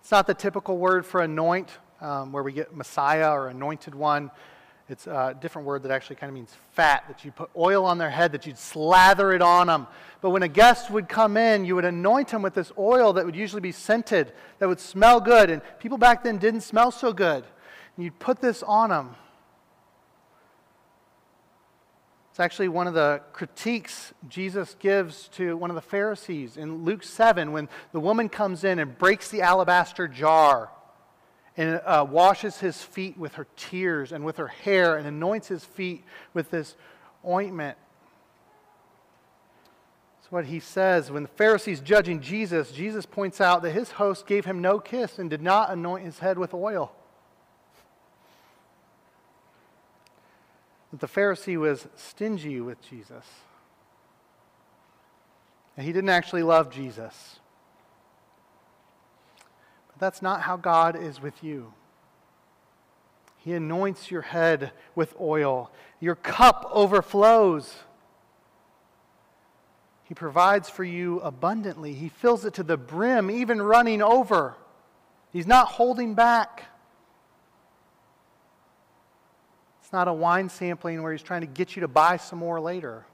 It's 0.00 0.10
not 0.10 0.26
the 0.26 0.34
typical 0.34 0.78
word 0.78 1.04
for 1.04 1.20
anoint, 1.20 1.70
um, 2.00 2.32
where 2.32 2.42
we 2.42 2.52
get 2.52 2.74
Messiah 2.74 3.32
or 3.32 3.48
anointed 3.48 3.94
one. 3.94 4.30
It's 4.88 5.06
a 5.06 5.36
different 5.40 5.68
word 5.68 5.84
that 5.84 5.92
actually 5.92 6.16
kind 6.16 6.30
of 6.30 6.34
means 6.34 6.52
fat, 6.72 7.04
that 7.06 7.24
you 7.24 7.30
put 7.30 7.50
oil 7.56 7.84
on 7.84 7.98
their 7.98 8.10
head, 8.10 8.32
that 8.32 8.46
you'd 8.46 8.58
slather 8.58 9.32
it 9.32 9.42
on 9.42 9.68
them. 9.68 9.86
But 10.20 10.30
when 10.30 10.42
a 10.42 10.48
guest 10.48 10.90
would 10.90 11.08
come 11.08 11.36
in, 11.36 11.64
you 11.64 11.76
would 11.76 11.84
anoint 11.84 12.28
them 12.28 12.42
with 12.42 12.54
this 12.54 12.72
oil 12.76 13.12
that 13.12 13.24
would 13.24 13.36
usually 13.36 13.60
be 13.60 13.70
scented, 13.70 14.32
that 14.58 14.68
would 14.68 14.80
smell 14.80 15.20
good. 15.20 15.48
And 15.48 15.62
people 15.78 15.96
back 15.96 16.24
then 16.24 16.38
didn't 16.38 16.62
smell 16.62 16.90
so 16.90 17.12
good. 17.12 17.44
And 17.96 18.04
you'd 18.04 18.18
put 18.18 18.40
this 18.40 18.62
on 18.64 18.90
them. 18.90 19.14
It's 22.40 22.44
actually 22.46 22.68
one 22.68 22.86
of 22.86 22.94
the 22.94 23.20
critiques 23.34 24.14
Jesus 24.26 24.74
gives 24.78 25.28
to 25.34 25.58
one 25.58 25.68
of 25.70 25.74
the 25.74 25.82
Pharisees 25.82 26.56
in 26.56 26.84
Luke 26.84 27.02
7 27.02 27.52
when 27.52 27.68
the 27.92 28.00
woman 28.00 28.30
comes 28.30 28.64
in 28.64 28.78
and 28.78 28.96
breaks 28.96 29.28
the 29.28 29.42
alabaster 29.42 30.08
jar 30.08 30.70
and 31.58 31.82
uh, 31.84 32.06
washes 32.08 32.58
his 32.58 32.82
feet 32.82 33.18
with 33.18 33.34
her 33.34 33.46
tears 33.56 34.10
and 34.10 34.24
with 34.24 34.38
her 34.38 34.46
hair 34.46 34.96
and 34.96 35.06
anoints 35.06 35.48
his 35.48 35.66
feet 35.66 36.02
with 36.32 36.50
this 36.50 36.76
ointment. 37.28 37.76
That's 40.22 40.32
what 40.32 40.46
he 40.46 40.60
says. 40.60 41.10
When 41.10 41.24
the 41.24 41.28
Pharisees 41.28 41.80
judging 41.80 42.22
Jesus, 42.22 42.72
Jesus 42.72 43.04
points 43.04 43.42
out 43.42 43.60
that 43.64 43.72
his 43.72 43.90
host 43.90 44.26
gave 44.26 44.46
him 44.46 44.62
no 44.62 44.78
kiss 44.78 45.18
and 45.18 45.28
did 45.28 45.42
not 45.42 45.70
anoint 45.70 46.06
his 46.06 46.20
head 46.20 46.38
with 46.38 46.54
oil. 46.54 46.90
That 50.90 51.00
the 51.00 51.06
Pharisee 51.06 51.58
was 51.58 51.86
stingy 51.94 52.60
with 52.60 52.80
Jesus. 52.82 53.24
And 55.76 55.86
he 55.86 55.92
didn't 55.92 56.10
actually 56.10 56.42
love 56.42 56.70
Jesus. 56.70 57.40
But 59.88 59.98
that's 59.98 60.20
not 60.20 60.42
how 60.42 60.56
God 60.56 61.00
is 61.00 61.22
with 61.22 61.42
you. 61.42 61.72
He 63.38 63.54
anoints 63.54 64.10
your 64.10 64.22
head 64.22 64.72
with 64.94 65.14
oil, 65.18 65.70
your 65.98 66.14
cup 66.14 66.68
overflows. 66.72 67.74
He 70.04 70.14
provides 70.14 70.68
for 70.68 70.84
you 70.84 71.20
abundantly. 71.20 71.94
He 71.94 72.08
fills 72.08 72.44
it 72.44 72.54
to 72.54 72.62
the 72.62 72.76
brim, 72.76 73.30
even 73.30 73.62
running 73.62 74.02
over. 74.02 74.56
He's 75.32 75.46
not 75.46 75.68
holding 75.68 76.14
back. 76.14 76.64
It's 79.90 79.92
not 79.92 80.06
a 80.06 80.12
wine 80.12 80.48
sampling 80.48 81.02
where 81.02 81.10
he's 81.10 81.20
trying 81.20 81.40
to 81.40 81.48
get 81.48 81.74
you 81.74 81.80
to 81.80 81.88
buy 81.88 82.16
some 82.16 82.38
more 82.38 82.60
later. 82.60 83.04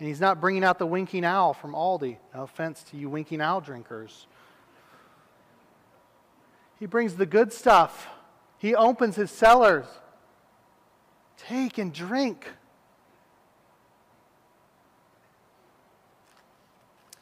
And 0.00 0.08
he's 0.08 0.20
not 0.20 0.40
bringing 0.40 0.64
out 0.64 0.80
the 0.80 0.86
winking 0.86 1.24
owl 1.24 1.54
from 1.54 1.70
Aldi. 1.70 2.16
No 2.34 2.42
offense 2.42 2.82
to 2.90 2.96
you 2.96 3.08
winking 3.08 3.40
owl 3.40 3.60
drinkers. 3.60 4.26
He 6.80 6.86
brings 6.86 7.14
the 7.14 7.26
good 7.26 7.52
stuff. 7.52 8.08
He 8.58 8.74
opens 8.74 9.14
his 9.14 9.30
cellars. 9.30 9.86
Take 11.36 11.78
and 11.78 11.92
drink. 11.92 12.48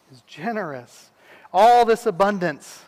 He's 0.08 0.22
generous. 0.22 1.10
All 1.52 1.84
this 1.84 2.06
abundance. 2.06 2.84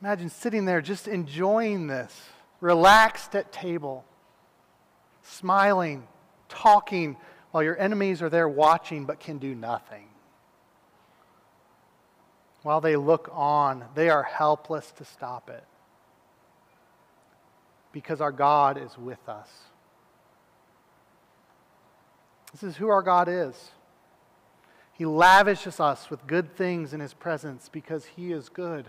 Imagine 0.00 0.30
sitting 0.30 0.64
there 0.64 0.80
just 0.80 1.06
enjoying 1.06 1.88
this 1.88 2.18
relaxed 2.60 3.34
at 3.34 3.52
table, 3.52 4.04
smiling, 5.22 6.06
talking, 6.48 7.16
while 7.50 7.62
your 7.62 7.78
enemies 7.78 8.22
are 8.22 8.28
there 8.28 8.48
watching 8.48 9.04
but 9.04 9.20
can 9.20 9.38
do 9.38 9.54
nothing. 9.54 10.06
While 12.62 12.80
they 12.80 12.96
look 12.96 13.30
on, 13.32 13.84
they 13.94 14.10
are 14.10 14.22
helpless 14.22 14.90
to 14.92 15.04
stop 15.04 15.48
it 15.48 15.64
because 17.92 18.20
our 18.20 18.32
God 18.32 18.76
is 18.76 18.98
with 18.98 19.28
us. 19.28 19.48
This 22.52 22.62
is 22.62 22.76
who 22.76 22.88
our 22.88 23.02
God 23.02 23.28
is. 23.28 23.70
He 24.92 25.06
lavishes 25.06 25.78
us 25.78 26.10
with 26.10 26.26
good 26.26 26.56
things 26.56 26.92
in 26.92 27.00
His 27.00 27.14
presence 27.14 27.68
because 27.68 28.04
He 28.04 28.32
is 28.32 28.48
good. 28.48 28.86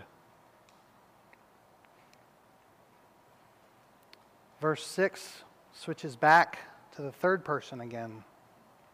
Verse 4.60 4.84
6 4.86 5.44
switches 5.72 6.16
back 6.16 6.58
to 6.96 7.02
the 7.02 7.12
third 7.12 7.44
person 7.44 7.80
again. 7.80 8.24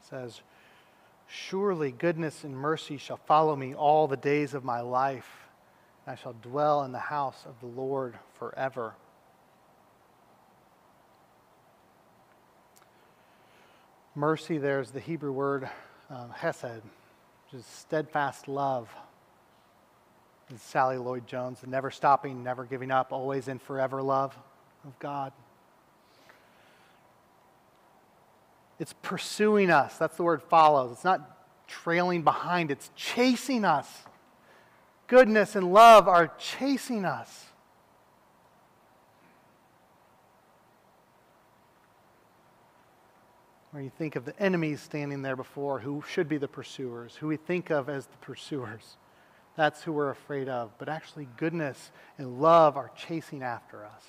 It 0.00 0.08
says, 0.08 0.42
Surely 1.26 1.90
goodness 1.90 2.44
and 2.44 2.56
mercy 2.56 2.98
shall 2.98 3.16
follow 3.16 3.56
me 3.56 3.74
all 3.74 4.06
the 4.06 4.16
days 4.16 4.54
of 4.54 4.62
my 4.62 4.80
life, 4.80 5.28
and 6.04 6.12
I 6.12 6.20
shall 6.20 6.34
dwell 6.34 6.84
in 6.84 6.92
the 6.92 6.98
house 6.98 7.44
of 7.46 7.58
the 7.60 7.66
Lord 7.66 8.14
forever. 8.38 8.94
Mercy, 14.14 14.58
there's 14.58 14.92
the 14.92 15.00
Hebrew 15.00 15.32
word 15.32 15.68
um, 16.08 16.30
hesed, 16.30 16.82
which 16.84 17.60
is 17.60 17.66
steadfast 17.66 18.46
love. 18.46 18.88
It's 20.48 20.62
Sally 20.62 20.96
Lloyd 20.96 21.26
Jones, 21.26 21.58
never 21.66 21.90
stopping, 21.90 22.44
never 22.44 22.64
giving 22.64 22.92
up, 22.92 23.12
always 23.12 23.48
and 23.48 23.60
forever 23.60 24.00
love 24.00 24.38
of 24.84 24.96
God. 25.00 25.32
It's 28.78 28.94
pursuing 29.02 29.70
us. 29.70 29.96
That's 29.96 30.16
the 30.16 30.22
word 30.22 30.42
follows. 30.42 30.92
It's 30.92 31.04
not 31.04 31.36
trailing 31.66 32.22
behind, 32.22 32.70
it's 32.70 32.90
chasing 32.94 33.64
us. 33.64 33.88
Goodness 35.08 35.56
and 35.56 35.72
love 35.72 36.08
are 36.08 36.32
chasing 36.38 37.04
us. 37.04 37.46
Where 43.70 43.82
you 43.82 43.90
think 43.90 44.16
of 44.16 44.24
the 44.24 44.38
enemies 44.40 44.80
standing 44.80 45.22
there 45.22 45.36
before 45.36 45.80
who 45.80 46.02
should 46.08 46.28
be 46.28 46.38
the 46.38 46.48
pursuers, 46.48 47.14
who 47.16 47.26
we 47.28 47.36
think 47.36 47.70
of 47.70 47.88
as 47.88 48.06
the 48.06 48.16
pursuers. 48.18 48.96
That's 49.56 49.82
who 49.82 49.92
we're 49.92 50.10
afraid 50.10 50.48
of. 50.48 50.70
But 50.78 50.88
actually, 50.88 51.28
goodness 51.36 51.90
and 52.18 52.40
love 52.40 52.76
are 52.76 52.90
chasing 52.96 53.42
after 53.42 53.84
us. 53.84 54.04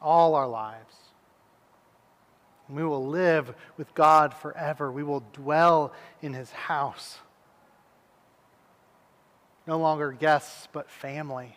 All 0.00 0.34
our 0.34 0.48
lives. 0.48 0.94
We 2.68 2.82
will 2.82 3.06
live 3.06 3.54
with 3.76 3.94
God 3.94 4.32
forever. 4.32 4.90
We 4.90 5.02
will 5.02 5.22
dwell 5.32 5.92
in 6.22 6.32
his 6.32 6.50
house. 6.50 7.18
No 9.66 9.78
longer 9.78 10.12
guests, 10.12 10.68
but 10.72 10.90
family. 10.90 11.56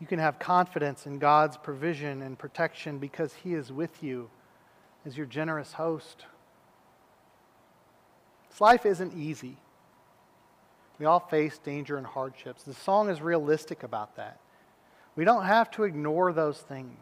You 0.00 0.06
can 0.06 0.18
have 0.18 0.38
confidence 0.38 1.06
in 1.06 1.18
God's 1.18 1.56
provision 1.56 2.22
and 2.22 2.38
protection 2.38 2.98
because 2.98 3.34
he 3.34 3.54
is 3.54 3.72
with 3.72 4.02
you 4.02 4.30
as 5.04 5.16
your 5.16 5.26
generous 5.26 5.72
host. 5.72 6.26
This 8.50 8.60
life 8.60 8.84
isn't 8.84 9.14
easy. 9.14 9.56
We 10.98 11.06
all 11.06 11.20
face 11.20 11.58
danger 11.58 11.96
and 11.96 12.06
hardships. 12.06 12.64
The 12.64 12.74
song 12.74 13.10
is 13.10 13.20
realistic 13.20 13.82
about 13.82 14.16
that. 14.16 14.38
We 15.16 15.24
don't 15.24 15.44
have 15.44 15.70
to 15.72 15.84
ignore 15.84 16.32
those 16.32 16.58
things. 16.58 16.98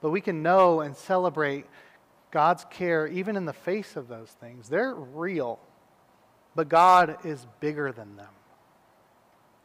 But 0.00 0.10
we 0.10 0.20
can 0.20 0.42
know 0.42 0.80
and 0.80 0.96
celebrate 0.96 1.66
God's 2.30 2.64
care 2.70 3.06
even 3.06 3.36
in 3.36 3.44
the 3.44 3.52
face 3.52 3.96
of 3.96 4.08
those 4.08 4.30
things. 4.40 4.68
They're 4.68 4.94
real, 4.94 5.58
but 6.54 6.68
God 6.68 7.18
is 7.24 7.46
bigger 7.60 7.92
than 7.92 8.16
them. 8.16 8.28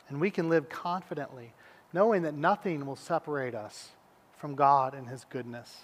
And 0.10 0.20
we 0.20 0.32
can 0.32 0.50
live 0.50 0.70
confidently, 0.70 1.54
knowing 1.92 2.24
that 2.24 2.34
nothing 2.34 2.86
will 2.86 2.96
separate 2.96 3.56
us 3.56 3.90
from 4.38 4.56
God 4.56 4.94
and 4.94 5.08
His 5.08 5.26
goodness. 5.30 5.76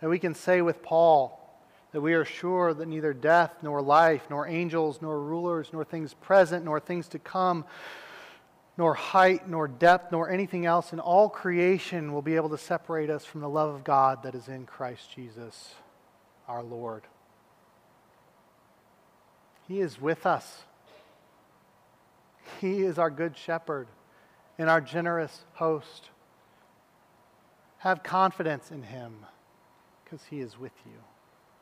And 0.00 0.10
we 0.10 0.18
can 0.18 0.34
say 0.34 0.62
with 0.62 0.82
Paul 0.82 1.36
that 1.92 2.00
we 2.00 2.14
are 2.14 2.24
sure 2.24 2.72
that 2.72 2.86
neither 2.86 3.12
death, 3.12 3.52
nor 3.62 3.82
life, 3.82 4.22
nor 4.30 4.46
angels, 4.46 5.00
nor 5.02 5.20
rulers, 5.20 5.70
nor 5.72 5.84
things 5.84 6.14
present, 6.14 6.64
nor 6.64 6.80
things 6.80 7.08
to 7.08 7.18
come, 7.18 7.64
nor 8.80 8.94
height, 8.94 9.46
nor 9.46 9.68
depth, 9.68 10.10
nor 10.10 10.30
anything 10.30 10.64
else 10.64 10.94
in 10.94 11.00
all 11.00 11.28
creation 11.28 12.14
will 12.14 12.22
be 12.22 12.36
able 12.36 12.48
to 12.48 12.56
separate 12.56 13.10
us 13.10 13.26
from 13.26 13.42
the 13.42 13.48
love 13.48 13.74
of 13.74 13.84
God 13.84 14.22
that 14.22 14.34
is 14.34 14.48
in 14.48 14.64
Christ 14.64 15.14
Jesus, 15.14 15.74
our 16.48 16.62
Lord. 16.62 17.02
He 19.68 19.82
is 19.82 20.00
with 20.00 20.24
us. 20.24 20.62
He 22.62 22.80
is 22.80 22.98
our 22.98 23.10
good 23.10 23.36
shepherd 23.36 23.86
and 24.56 24.70
our 24.70 24.80
generous 24.80 25.44
host. 25.52 26.08
Have 27.80 28.02
confidence 28.02 28.70
in 28.70 28.82
him 28.82 29.26
because 30.02 30.24
he 30.30 30.40
is 30.40 30.58
with 30.58 30.72
you. 30.86 31.09